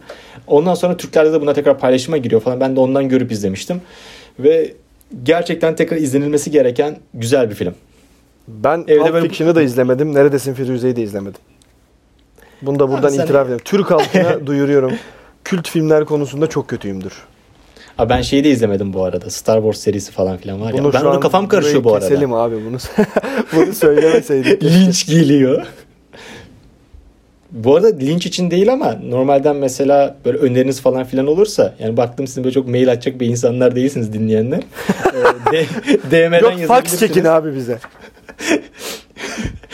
Ondan 0.46 0.74
sonra 0.74 0.96
Türklerde 0.96 1.32
de 1.32 1.40
buna 1.40 1.52
tekrar 1.52 1.78
paylaşıma 1.78 2.16
giriyor 2.16 2.40
falan. 2.40 2.60
Ben 2.60 2.76
de 2.76 2.80
ondan 2.80 3.08
görüp 3.08 3.32
izlemiştim. 3.32 3.80
Ve 4.38 4.72
gerçekten 5.22 5.76
tekrar 5.76 5.96
izlenilmesi 5.96 6.50
gereken 6.50 6.96
güzel 7.14 7.50
bir 7.50 7.54
film. 7.54 7.74
Ben 8.48 8.84
Evde 8.88 8.98
Pulp 8.98 9.12
böyle- 9.12 9.28
Fiction'ı 9.28 9.54
da 9.54 9.62
izlemedim. 9.62 10.14
Neredesin 10.14 10.54
Firuze'yi 10.54 10.96
de 10.96 11.02
izlemedim. 11.02 11.40
Bunu 12.62 12.78
da 12.78 12.88
buradan 12.88 13.02
Ha, 13.02 13.10
sen- 13.10 13.24
itiraf 13.24 13.44
ediyorum. 13.44 13.64
Türk 13.64 13.90
halkına 13.90 14.46
duyuruyorum. 14.46 14.92
Kült 15.44 15.68
filmler 15.68 16.04
konusunda 16.04 16.46
çok 16.46 16.68
kötüyümdür. 16.68 17.12
Ha 17.96 18.08
ben 18.08 18.22
şeyi 18.22 18.44
de 18.44 18.50
izlemedim 18.50 18.92
bu 18.92 19.04
arada. 19.04 19.30
Star 19.30 19.56
Wars 19.56 19.78
serisi 19.78 20.12
falan 20.12 20.36
filan 20.36 20.60
var 20.60 20.72
ya. 20.72 20.84
Bunu 20.84 20.92
Ben 20.92 20.98
şu 20.98 21.06
onu 21.06 21.14
an 21.14 21.20
kafam 21.20 21.48
karışıyor 21.48 21.84
bu 21.84 21.94
arada. 21.94 22.08
Keselim 22.08 22.32
abi 22.32 22.56
bunu. 22.66 22.76
bunu 23.56 23.72
söylemeseydik. 23.72 24.64
linç 24.64 25.06
geliyor. 25.06 25.66
Bu 27.52 27.76
arada 27.76 27.96
linç 27.96 28.26
için 28.26 28.50
değil 28.50 28.72
ama 28.72 28.96
normalden 29.08 29.56
mesela 29.56 30.16
böyle 30.24 30.38
öneriniz 30.38 30.80
falan 30.80 31.04
filan 31.04 31.26
olursa 31.26 31.74
yani 31.78 31.96
baktım 31.96 32.26
sizin 32.26 32.44
böyle 32.44 32.54
çok 32.54 32.68
mail 32.68 32.92
atacak 32.92 33.20
bir 33.20 33.26
insanlar 33.26 33.76
değilsiniz 33.76 34.12
dinleyenler. 34.12 34.60
Ee, 35.52 35.52
de, 35.52 35.66
DM'den 36.10 36.58
Yok 36.58 36.68
fax 36.68 36.98
çekin 36.98 37.24
abi 37.24 37.54
bize. 37.54 37.78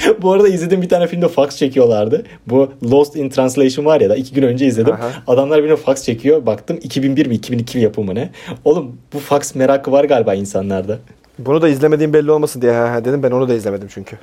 Bu 0.23 0.33
arada 0.33 0.49
izlediğim 0.49 0.83
bir 0.83 0.89
tane 0.89 1.07
filmde 1.07 1.29
fax 1.29 1.57
çekiyorlardı. 1.57 2.23
Bu 2.47 2.73
Lost 2.91 3.17
in 3.17 3.29
Translation 3.29 3.87
var 3.87 4.01
ya 4.01 4.11
da 4.11 4.17
iki 4.17 4.35
gün 4.35 4.43
önce 4.43 4.67
izledim. 4.67 4.95
Aha. 4.95 5.11
Adamlar 5.27 5.63
birine 5.63 5.77
fax 5.77 6.05
çekiyor. 6.05 6.47
Baktım 6.47 6.79
2001 6.83 7.27
mi 7.27 7.35
2002 7.35 7.79
mi 7.79 7.85
yapımı 7.85 8.15
ne? 8.15 8.31
Oğlum 8.65 8.97
bu 9.13 9.19
fax 9.19 9.55
merakı 9.55 9.93
var 9.93 10.05
galiba 10.05 10.35
insanlarda. 10.35 10.99
Bunu 11.39 11.63
da 11.63 11.69
izlemediğim 11.69 12.13
belli 12.13 12.31
olmasın 12.31 12.63
diye 12.63 12.73
ha, 12.73 12.93
ha 12.93 13.05
dedim. 13.05 13.23
Ben 13.23 13.31
onu 13.31 13.49
da 13.49 13.55
izlemedim 13.55 13.89
çünkü. 13.95 14.17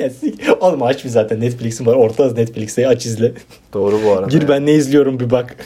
Oğlum 0.60 0.82
aç 0.82 1.04
bir 1.04 1.08
zaten 1.08 1.40
Netflix'in 1.40 1.86
var. 1.86 1.94
Orta 1.94 2.24
az 2.24 2.36
Netflix'e 2.36 2.88
aç 2.88 3.06
izle. 3.06 3.32
Doğru 3.72 3.98
bu 4.04 4.12
arada. 4.12 4.26
Gir 4.26 4.48
ben 4.48 4.66
ne 4.66 4.72
izliyorum 4.72 5.20
bir 5.20 5.30
bak. 5.30 5.56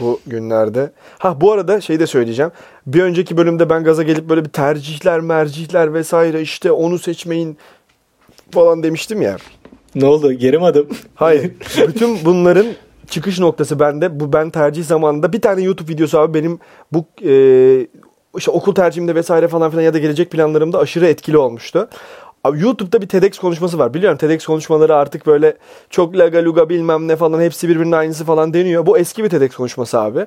bu 0.00 0.20
günlerde. 0.26 0.90
Ha 1.18 1.40
bu 1.40 1.52
arada 1.52 1.80
şey 1.80 2.00
de 2.00 2.06
söyleyeceğim. 2.06 2.52
Bir 2.86 3.02
önceki 3.02 3.36
bölümde 3.36 3.70
ben 3.70 3.84
gaza 3.84 4.02
gelip 4.02 4.28
böyle 4.28 4.44
bir 4.44 4.50
tercihler, 4.50 5.20
mercihler 5.20 5.94
vesaire 5.94 6.40
işte 6.40 6.72
onu 6.72 6.98
seçmeyin 6.98 7.58
falan 8.54 8.82
demiştim 8.82 9.22
ya. 9.22 9.36
Ne 9.94 10.06
oldu? 10.06 10.32
Geri 10.32 10.58
mi 10.58 10.64
adım? 10.64 10.88
Hayır. 11.14 11.52
Bütün 11.88 12.24
bunların 12.24 12.66
çıkış 13.10 13.38
noktası 13.38 13.80
bende. 13.80 14.20
Bu 14.20 14.32
ben 14.32 14.50
tercih 14.50 14.84
zamanında 14.84 15.32
bir 15.32 15.40
tane 15.40 15.62
YouTube 15.62 15.92
videosu 15.92 16.18
abi 16.18 16.34
benim 16.34 16.58
bu 16.92 17.04
e, 17.24 17.32
işte 18.36 18.50
okul 18.50 18.74
tercihimde 18.74 19.14
vesaire 19.14 19.48
falan 19.48 19.70
filan 19.70 19.82
ya 19.82 19.94
da 19.94 19.98
gelecek 19.98 20.30
planlarımda 20.30 20.78
aşırı 20.78 21.06
etkili 21.06 21.38
olmuştu. 21.38 21.88
Abi 22.44 22.60
YouTube'da 22.60 23.02
bir 23.02 23.08
TEDx 23.08 23.38
konuşması 23.38 23.78
var. 23.78 23.94
Biliyorum 23.94 24.18
TEDx 24.18 24.46
konuşmaları 24.46 24.96
artık 24.96 25.26
böyle 25.26 25.56
çok 25.90 26.16
lagaluga 26.16 26.68
bilmem 26.68 27.08
ne 27.08 27.16
falan 27.16 27.40
hepsi 27.40 27.68
birbirinin 27.68 27.92
aynısı 27.92 28.24
falan 28.24 28.54
deniyor. 28.54 28.86
Bu 28.86 28.98
eski 28.98 29.24
bir 29.24 29.28
TEDx 29.28 29.56
konuşması 29.56 30.00
abi. 30.00 30.26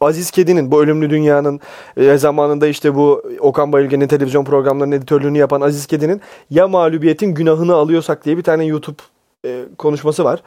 Aziz 0.00 0.30
Kedi'nin 0.30 0.70
bu 0.70 0.82
Ölümlü 0.82 1.10
Dünya'nın 1.10 1.60
e, 1.96 2.18
zamanında 2.18 2.66
işte 2.66 2.94
bu 2.94 3.22
Okan 3.40 3.72
Bayülgen'in 3.72 4.08
televizyon 4.08 4.44
programlarının 4.44 4.96
editörlüğünü 4.96 5.38
yapan 5.38 5.60
Aziz 5.60 5.86
Kedi'nin 5.86 6.20
ya 6.50 6.68
mağlubiyetin 6.68 7.34
günahını 7.34 7.74
alıyorsak 7.74 8.24
diye 8.24 8.36
bir 8.36 8.42
tane 8.42 8.64
YouTube 8.64 9.02
e, 9.44 9.62
konuşması 9.78 10.24
var. 10.24 10.42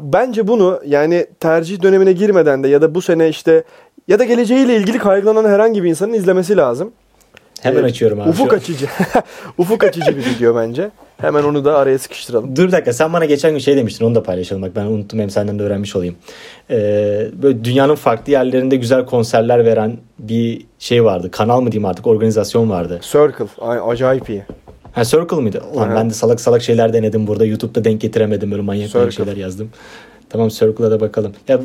Bence 0.00 0.48
bunu 0.48 0.80
yani 0.86 1.26
tercih 1.40 1.82
dönemine 1.82 2.12
girmeden 2.12 2.62
de 2.62 2.68
ya 2.68 2.82
da 2.82 2.94
bu 2.94 3.02
sene 3.02 3.28
işte 3.28 3.64
ya 4.08 4.18
da 4.18 4.24
geleceğiyle 4.24 4.76
ilgili 4.76 4.98
kaygılanan 4.98 5.44
herhangi 5.44 5.84
bir 5.84 5.88
insanın 5.88 6.12
izlemesi 6.12 6.56
lazım. 6.56 6.92
Hemen 7.62 7.84
açıyorum 7.84 8.20
abi. 8.20 8.28
Ufuk 8.28 8.52
açıcı. 8.52 8.86
ufuk 9.58 9.84
açıcı 9.84 10.16
bir 10.16 10.26
video 10.26 10.56
bence. 10.56 10.90
Hemen 11.20 11.42
onu 11.42 11.64
da 11.64 11.78
araya 11.78 11.98
sıkıştıralım. 11.98 12.56
Dur 12.56 12.66
bir 12.66 12.72
dakika 12.72 12.92
sen 12.92 13.12
bana 13.12 13.24
geçen 13.24 13.52
gün 13.52 13.58
şey 13.58 13.76
demiştin 13.76 14.04
onu 14.04 14.14
da 14.14 14.22
paylaşalım. 14.22 14.62
Bak 14.62 14.70
ben 14.76 14.84
unuttum 14.84 15.18
hem 15.20 15.30
senden 15.30 15.58
de 15.58 15.62
öğrenmiş 15.62 15.96
olayım. 15.96 16.16
Ee, 16.70 17.26
böyle 17.42 17.64
dünyanın 17.64 17.94
farklı 17.94 18.32
yerlerinde 18.32 18.76
güzel 18.76 19.06
konserler 19.06 19.64
veren 19.64 19.96
bir 20.18 20.66
şey 20.78 21.04
vardı. 21.04 21.30
Kanal 21.30 21.60
mı 21.60 21.72
diyeyim 21.72 21.84
artık 21.88 22.06
organizasyon 22.06 22.70
vardı. 22.70 23.00
Circle. 23.02 23.46
Ay, 23.60 23.78
acayip 23.86 24.30
iyi. 24.30 24.42
Ha 24.92 25.04
Circle 25.04 25.36
mıydı? 25.36 25.62
Ulan 25.74 25.94
ben 25.94 26.10
de 26.10 26.14
salak 26.14 26.40
salak 26.40 26.62
şeyler 26.62 26.92
denedim 26.92 27.26
burada. 27.26 27.44
YouTube'da 27.44 27.84
denk 27.84 28.00
getiremedim 28.00 28.50
böyle 28.50 28.62
manyak 28.62 28.90
Circle. 28.90 29.10
şeyler 29.10 29.36
yazdım. 29.36 29.70
Tamam 30.30 30.48
Circle'a 30.48 30.90
da 30.90 31.00
bakalım. 31.00 31.32
Ya 31.48 31.60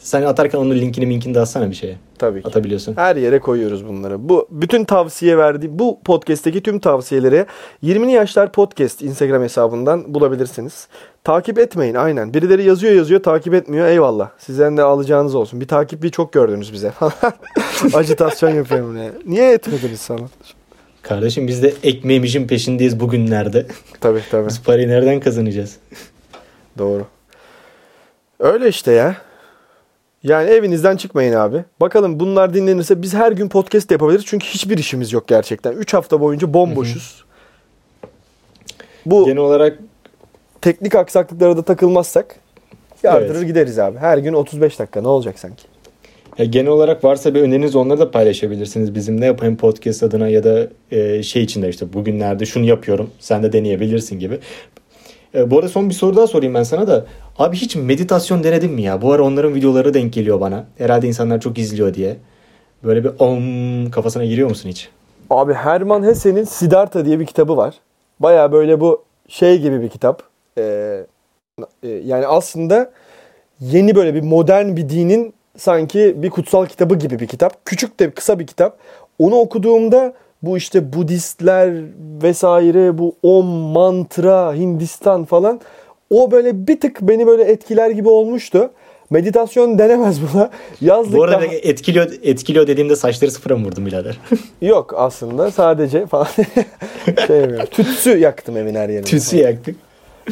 sen 0.00 0.22
atarken 0.22 0.58
onun 0.58 0.74
linkini 0.74 1.06
minkini 1.06 1.34
de 1.34 1.40
atsana 1.40 1.70
bir 1.70 1.74
şeye. 1.74 1.96
Tabii 2.18 2.42
ki. 2.42 2.48
Atabiliyorsun. 2.48 2.96
Her 2.96 3.16
yere 3.16 3.38
koyuyoruz 3.38 3.88
bunları. 3.88 4.28
Bu 4.28 4.48
bütün 4.50 4.84
tavsiye 4.84 5.38
verdiğim 5.38 5.78
bu 5.78 6.00
podcast'teki 6.04 6.60
tüm 6.62 6.78
tavsiyeleri 6.78 7.46
20'li 7.84 8.10
yaşlar 8.10 8.52
podcast 8.52 9.02
Instagram 9.02 9.42
hesabından 9.42 10.14
bulabilirsiniz. 10.14 10.88
Takip 11.24 11.58
etmeyin 11.58 11.94
aynen. 11.94 12.34
Birileri 12.34 12.64
yazıyor 12.64 12.92
yazıyor 12.92 13.22
takip 13.22 13.54
etmiyor. 13.54 13.86
Eyvallah. 13.86 14.30
Sizden 14.38 14.76
de 14.76 14.82
alacağınız 14.82 15.34
olsun. 15.34 15.60
Bir 15.60 15.68
takip 15.68 16.02
bir 16.02 16.10
çok 16.10 16.32
gördünüz 16.32 16.72
bize. 16.72 16.92
Ajitasyon 17.94 18.50
yapıyorum 18.54 18.94
ne? 18.94 19.10
Niye 19.26 19.52
etmediniz 19.52 20.00
sana? 20.00 20.28
Kardeşim 21.02 21.46
biz 21.46 21.62
de 21.62 21.74
ekmeğimizin 21.82 22.46
peşindeyiz 22.46 23.00
bugünlerde. 23.00 23.66
Tabii 24.00 24.22
tabii. 24.30 24.48
Biz 24.48 24.62
parayı 24.62 24.88
nereden 24.88 25.20
kazanacağız? 25.20 25.76
Doğru. 26.78 27.06
Öyle 28.40 28.68
işte 28.68 28.92
ya. 28.92 29.16
Yani 30.22 30.50
evinizden 30.50 30.96
çıkmayın 30.96 31.32
abi. 31.32 31.64
Bakalım 31.80 32.20
bunlar 32.20 32.54
dinlenirse 32.54 33.02
biz 33.02 33.14
her 33.14 33.32
gün 33.32 33.48
podcast 33.48 33.90
yapabiliriz. 33.90 34.24
Çünkü 34.26 34.46
hiçbir 34.46 34.78
işimiz 34.78 35.12
yok 35.12 35.28
gerçekten. 35.28 35.72
3 35.72 35.94
hafta 35.94 36.20
boyunca 36.20 36.54
bomboşuz. 36.54 37.24
Bu 39.06 39.24
genel 39.24 39.38
olarak 39.38 39.78
teknik 40.60 40.94
aksaklıklara 40.94 41.56
da 41.56 41.62
takılmazsak 41.62 42.36
yardırır 43.02 43.34
evet. 43.38 43.46
gideriz 43.46 43.78
abi. 43.78 43.98
Her 43.98 44.18
gün 44.18 44.32
35 44.32 44.78
dakika 44.78 45.00
ne 45.00 45.08
olacak 45.08 45.38
sanki? 45.38 45.62
Ya 46.38 46.44
genel 46.44 46.70
olarak 46.70 47.04
varsa 47.04 47.34
bir 47.34 47.42
öneriniz 47.42 47.76
onları 47.76 47.98
da 47.98 48.10
paylaşabilirsiniz 48.10 48.94
bizimle. 48.94 49.26
Yapayım 49.26 49.56
podcast 49.56 50.02
adına 50.02 50.28
ya 50.28 50.44
da 50.44 50.68
e, 50.90 51.22
şey 51.22 51.42
içinde 51.42 51.68
işte 51.68 51.92
bugünlerde 51.92 52.46
şunu 52.46 52.64
yapıyorum 52.64 53.10
sen 53.18 53.42
de 53.42 53.52
deneyebilirsin 53.52 54.18
gibi. 54.18 54.38
E, 55.34 55.50
bu 55.50 55.56
arada 55.56 55.68
son 55.68 55.88
bir 55.88 55.94
soru 55.94 56.16
daha 56.16 56.26
sorayım 56.26 56.54
ben 56.54 56.62
sana 56.62 56.86
da. 56.86 57.04
Abi 57.38 57.56
hiç 57.56 57.76
meditasyon 57.76 58.44
denedin 58.44 58.72
mi 58.72 58.82
ya? 58.82 59.02
Bu 59.02 59.12
ara 59.12 59.22
onların 59.22 59.54
videoları 59.54 59.94
denk 59.94 60.12
geliyor 60.12 60.40
bana. 60.40 60.64
Herhalde 60.78 61.06
insanlar 61.08 61.40
çok 61.40 61.58
izliyor 61.58 61.94
diye. 61.94 62.16
Böyle 62.84 63.04
bir 63.04 63.10
om 63.18 63.90
kafasına 63.90 64.24
giriyor 64.24 64.48
musun 64.48 64.68
hiç? 64.68 64.88
Abi 65.30 65.54
Herman 65.54 66.02
Hesse'nin 66.02 66.44
Siddhartha 66.44 67.04
diye 67.04 67.20
bir 67.20 67.26
kitabı 67.26 67.56
var. 67.56 67.74
Baya 68.20 68.52
böyle 68.52 68.80
bu 68.80 69.04
şey 69.28 69.58
gibi 69.58 69.82
bir 69.82 69.88
kitap. 69.88 70.22
Ee, 70.58 71.06
yani 71.82 72.26
aslında 72.26 72.90
yeni 73.60 73.94
böyle 73.94 74.14
bir 74.14 74.22
modern 74.22 74.76
bir 74.76 74.88
dinin 74.88 75.34
sanki 75.56 76.14
bir 76.22 76.30
kutsal 76.30 76.66
kitabı 76.66 76.94
gibi 76.94 77.18
bir 77.20 77.26
kitap. 77.26 77.64
Küçük 77.64 78.00
de 78.00 78.10
kısa 78.10 78.38
bir 78.38 78.46
kitap. 78.46 78.78
Onu 79.18 79.34
okuduğumda 79.34 80.12
bu 80.42 80.56
işte 80.56 80.92
Budistler 80.92 81.74
vesaire 82.22 82.98
bu 82.98 83.16
Om 83.22 83.46
mantra 83.46 84.54
Hindistan 84.54 85.24
falan 85.24 85.60
o 86.10 86.30
böyle 86.30 86.66
bir 86.66 86.80
tık 86.80 87.00
beni 87.02 87.26
böyle 87.26 87.44
etkiler 87.44 87.90
gibi 87.90 88.08
olmuştu. 88.08 88.70
Meditasyon 89.10 89.78
denemez 89.78 90.20
buna. 90.22 90.50
Yazlık 90.80 91.14
Bu 91.14 91.24
arada 91.24 91.36
daha... 91.36 91.44
etkiliyor, 91.44 92.10
etkiliyor 92.22 92.66
dediğimde 92.66 92.96
saçları 92.96 93.30
sıfıra 93.30 93.56
mı 93.56 93.66
vurdum 93.66 93.86
birader? 93.86 94.18
Yok 94.62 94.94
aslında 94.96 95.50
sadece 95.50 96.06
falan 96.06 96.26
şey 97.26 97.36
yapıyorum. 97.36 97.66
Tütsü 97.70 98.18
yaktım 98.18 98.56
evin 98.56 98.74
her 98.74 98.88
yerine. 98.88 99.04
Tütsü 99.04 99.36
yaktık. 99.36 99.76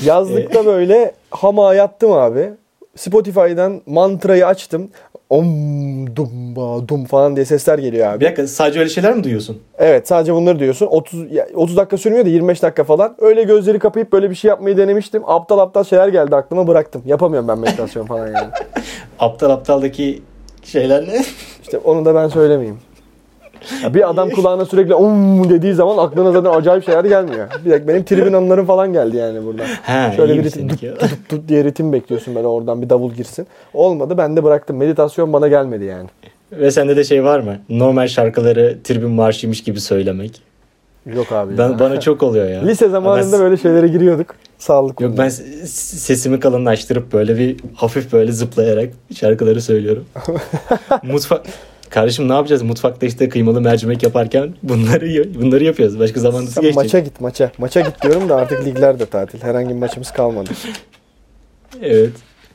Yazlıkta 0.05 0.67
böyle 0.67 1.13
hama 1.31 1.75
yattım 1.75 2.13
abi. 2.13 2.51
Spotify'dan 2.99 3.83
mantrayı 3.87 4.47
açtım 4.47 4.91
om 5.31 6.17
dum 6.17 6.57
ba 6.57 6.89
dum 6.89 7.05
falan 7.05 7.37
diye 7.37 7.45
sesler 7.47 7.79
geliyor 7.79 8.07
abi. 8.13 8.21
Bir 8.21 8.25
dakika 8.25 8.47
sadece 8.47 8.79
öyle 8.81 8.89
şeyler 8.91 9.15
mi 9.15 9.25
duyuyorsun? 9.25 9.59
Evet 9.79 10.09
sadece 10.09 10.35
bunları 10.35 10.59
duyuyorsun. 10.59 10.87
30 10.87 11.25
30 11.55 11.77
dakika 11.77 11.97
sürmüyor 11.97 12.25
da 12.25 12.29
25 12.29 12.63
dakika 12.63 12.85
falan. 12.85 13.15
Öyle 13.19 13.43
gözleri 13.43 13.79
kapayıp 13.79 14.13
böyle 14.13 14.31
bir 14.31 14.35
şey 14.35 14.49
yapmayı 14.49 14.77
denemiştim. 14.77 15.23
Aptal 15.27 15.59
aptal 15.59 15.85
şeyler 15.85 16.09
geldi 16.09 16.37
aklıma 16.37 16.67
bıraktım. 16.67 17.03
Yapamıyorum 17.07 17.49
ben 17.49 17.59
meditasyon 17.59 18.07
falan 18.07 18.27
yani. 18.27 18.49
aptal 19.19 19.51
aptaldaki 19.51 20.23
şeyler 20.65 21.09
ne? 21.09 21.25
İşte 21.63 21.79
onu 21.79 22.05
da 22.05 22.15
ben 22.15 22.29
söylemeyeyim. 22.29 22.79
Ya 23.83 23.95
bir 23.95 24.11
adam 24.11 24.31
kulağına 24.31 24.65
sürekli 24.65 24.95
um 24.95 25.51
dediği 25.51 25.75
zaman 25.75 25.99
aklına 25.99 26.33
zaten 26.33 26.51
acayip 26.51 26.85
şeyler 26.85 27.05
gelmiyor. 27.05 27.49
Bir 27.65 27.71
dakika 27.71 27.89
benim 27.89 28.05
tribün 28.05 28.33
anılarım 28.33 28.67
falan 28.67 28.93
geldi 28.93 29.17
yani 29.17 29.45
burada. 29.45 29.63
He, 29.83 30.17
Şöyle 30.17 30.39
bir 30.39 30.45
ritim 30.45 30.69
tut, 30.69 30.81
tut, 30.81 31.29
tut 31.29 31.49
diye 31.49 31.65
ritim 31.65 31.93
bekliyorsun 31.93 32.35
böyle 32.35 32.47
oradan 32.47 32.83
bir 32.83 32.91
davul 32.91 33.13
girsin. 33.13 33.47
Olmadı 33.75 34.19
ben 34.19 34.37
de 34.37 34.45
bıraktım. 34.45 34.77
Meditasyon 34.77 35.33
bana 35.33 35.49
gelmedi 35.49 35.85
yani. 35.85 36.09
Ve 36.53 36.71
sende 36.71 36.97
de 36.97 37.05
şey 37.05 37.25
var 37.25 37.41
mı? 37.41 37.57
Normal 37.69 38.09
şarkıları 38.09 38.79
tribün 38.85 39.11
marşıymış 39.11 39.63
gibi 39.63 39.81
söylemek. 39.81 40.43
Yok 41.15 41.33
abi. 41.33 41.59
Ben, 41.59 41.79
bana 41.79 42.01
çok 42.01 42.23
oluyor 42.23 42.49
ya. 42.49 42.63
Lise 42.63 42.89
zamanında 42.89 43.33
ben, 43.33 43.41
böyle 43.41 43.57
şeylere 43.57 43.89
giriyorduk. 43.89 44.35
Sağlık. 44.59 45.01
Yok 45.01 45.19
ben 45.19 45.29
sesimi 45.29 46.41
kalınlaştırıp 46.41 47.13
böyle 47.13 47.39
bir 47.39 47.57
hafif 47.75 48.13
böyle 48.13 48.33
zıplayarak 48.33 48.89
şarkıları 49.15 49.63
söylüyorum. 49.63 50.05
Mutfak 51.03 51.47
Kardeşim 51.91 52.29
ne 52.29 52.33
yapacağız? 52.33 52.63
Mutfakta 52.63 53.07
işte 53.07 53.29
kıymalı 53.29 53.61
mercimek 53.61 54.03
yaparken 54.03 54.55
bunları 54.63 55.35
bunları 55.41 55.65
yapıyoruz. 55.65 55.99
Başka 55.99 56.21
zaman 56.21 56.45
nasıl 56.45 56.63
geçecek? 56.63 56.77
Maça 56.77 56.99
git 56.99 57.21
maça. 57.21 57.51
Maça 57.59 57.81
git 57.81 58.03
diyorum 58.03 58.29
da 58.29 58.37
artık 58.37 58.67
ligler 58.67 58.99
de 58.99 59.07
tatil. 59.07 59.43
Herhangi 59.43 59.69
bir 59.69 59.75
maçımız 59.75 60.11
kalmadı. 60.11 60.51
Evet. 61.83 62.13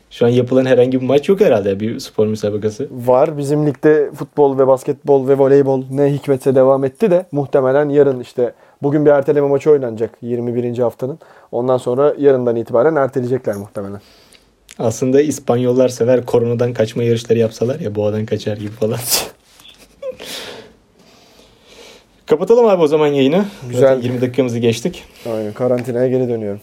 Şu 0.10 0.26
an 0.26 0.30
yapılan 0.30 0.66
herhangi 0.66 1.02
bir 1.02 1.06
maç 1.06 1.30
yok 1.30 1.42
herhalde 1.42 1.80
bir 1.80 2.00
spor 2.00 2.28
müsabakası. 2.28 2.88
Var. 2.92 3.38
Bizim 3.38 3.68
ligde 3.68 4.12
futbol 4.12 4.58
ve 4.60 4.68
basketbol 4.68 5.28
ve 5.28 5.38
voleybol 5.38 5.84
ne 5.92 6.14
hikmetse 6.14 6.56
devam 6.56 6.84
etti 6.84 7.12
de 7.12 7.26
muhtemelen 7.32 7.90
yarın 7.90 8.20
işte 8.20 8.54
bugün 8.84 9.06
bir 9.06 9.12
erteleme 9.12 9.48
maçı 9.48 9.72
oynanacak 9.72 10.18
21. 10.22 10.78
haftanın. 10.78 11.20
Ondan 11.52 11.78
sonra 11.78 12.14
yarından 12.20 12.56
itibaren 12.56 12.96
erteleyecekler 12.96 13.56
muhtemelen. 13.56 14.02
Aslında 14.80 15.22
İspanyollar 15.22 15.90
sever 15.90 16.26
koronadan 16.26 16.74
kaçma 16.74 17.04
yarışları 17.04 17.40
yapsalar 17.40 17.80
ya 17.80 17.96
boğadan 17.96 18.26
kaçar 18.26 18.58
gibi 18.58 18.72
falan. 18.72 19.00
Kapatalım 22.26 22.66
abi 22.66 22.82
o 22.82 22.88
zaman 22.88 23.08
yayını. 23.08 23.46
Güzel. 23.70 23.82
Zaten 23.96 24.02
20 24.02 24.22
dakikamızı 24.22 24.60
geçtik. 24.60 25.04
Aynen 25.26 25.54
karantinaya 25.54 26.08
geri 26.08 26.30
dönüyorum. 26.30 26.62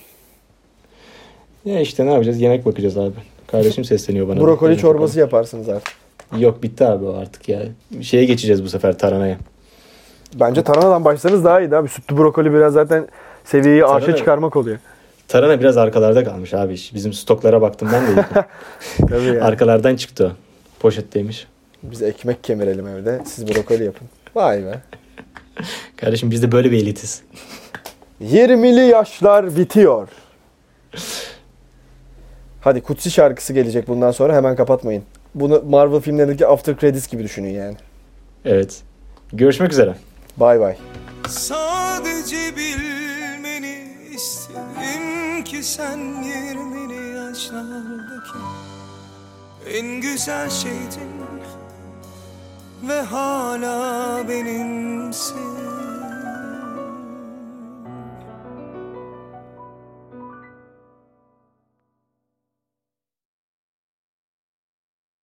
Ya 1.64 1.80
işte 1.80 2.06
ne 2.06 2.12
yapacağız? 2.12 2.40
Yemek 2.40 2.66
bakacağız 2.66 2.98
abi. 2.98 3.14
Kardeşim 3.46 3.84
sesleniyor 3.84 4.28
bana. 4.28 4.40
Brokoli 4.40 4.78
çorbası 4.78 5.12
bakalım. 5.12 5.26
yaparsınız 5.26 5.68
artık. 5.68 5.92
Yok 6.38 6.62
bitti 6.62 6.84
abi 6.84 7.04
o 7.04 7.14
artık 7.14 7.48
ya. 7.48 7.62
Şeye 8.00 8.24
geçeceğiz 8.24 8.64
bu 8.64 8.68
sefer 8.68 8.98
taranaya. 8.98 9.38
Bence 10.34 10.62
taranadan 10.62 11.04
başlasanız 11.04 11.44
daha 11.44 11.60
iyi 11.60 11.76
abi. 11.76 11.88
Sütlü 11.88 12.16
brokoli 12.16 12.52
biraz 12.52 12.72
zaten 12.72 13.08
seviyeyi 13.44 13.80
Tarana, 13.80 13.94
arşa 13.94 14.16
çıkarmak 14.16 14.56
oluyor. 14.56 14.78
Tarana 15.30 15.60
biraz 15.60 15.76
arkalarda 15.76 16.24
kalmış 16.24 16.54
abi. 16.54 16.76
Bizim 16.94 17.12
stoklara 17.12 17.60
baktım 17.62 17.88
ben 17.92 18.16
de. 18.16 18.24
Tabii 19.08 19.24
yani. 19.24 19.42
Arkalardan 19.42 19.96
çıktı 19.96 20.26
o. 20.26 20.30
Poşetteymiş. 20.80 21.46
Biz 21.82 22.02
ekmek 22.02 22.44
kemirelim 22.44 22.86
evde. 22.86 23.20
Siz 23.26 23.48
brokoli 23.48 23.84
yapın. 23.84 24.08
Vay 24.34 24.64
be. 24.64 24.80
Kardeşim 25.96 26.30
biz 26.30 26.42
de 26.42 26.52
böyle 26.52 26.70
bir 26.70 26.82
elitiz. 26.82 27.22
20'li 28.22 28.80
yaşlar 28.80 29.56
bitiyor. 29.56 30.08
Hadi 32.60 32.80
Kutsi 32.80 33.10
şarkısı 33.10 33.52
gelecek 33.52 33.88
bundan 33.88 34.10
sonra 34.10 34.36
hemen 34.36 34.56
kapatmayın. 34.56 35.02
Bunu 35.34 35.62
Marvel 35.68 36.00
filmlerindeki 36.00 36.46
after 36.46 36.78
credits 36.78 37.08
gibi 37.08 37.22
düşünün 37.22 37.50
yani. 37.50 37.76
Evet. 38.44 38.82
Görüşmek 39.32 39.72
üzere. 39.72 39.94
Bay 40.36 40.60
bay. 40.60 40.76
Sadece 41.28 42.36
istedim 42.36 43.19
ki 45.44 45.62
sen 45.62 45.98
20'li 45.98 47.16
yaşlardaki 47.16 48.38
en 49.66 50.00
güzel 50.00 50.50
şeydin 50.50 51.10
ve 52.82 53.00
hala 53.00 54.28
benimsin. 54.28 55.79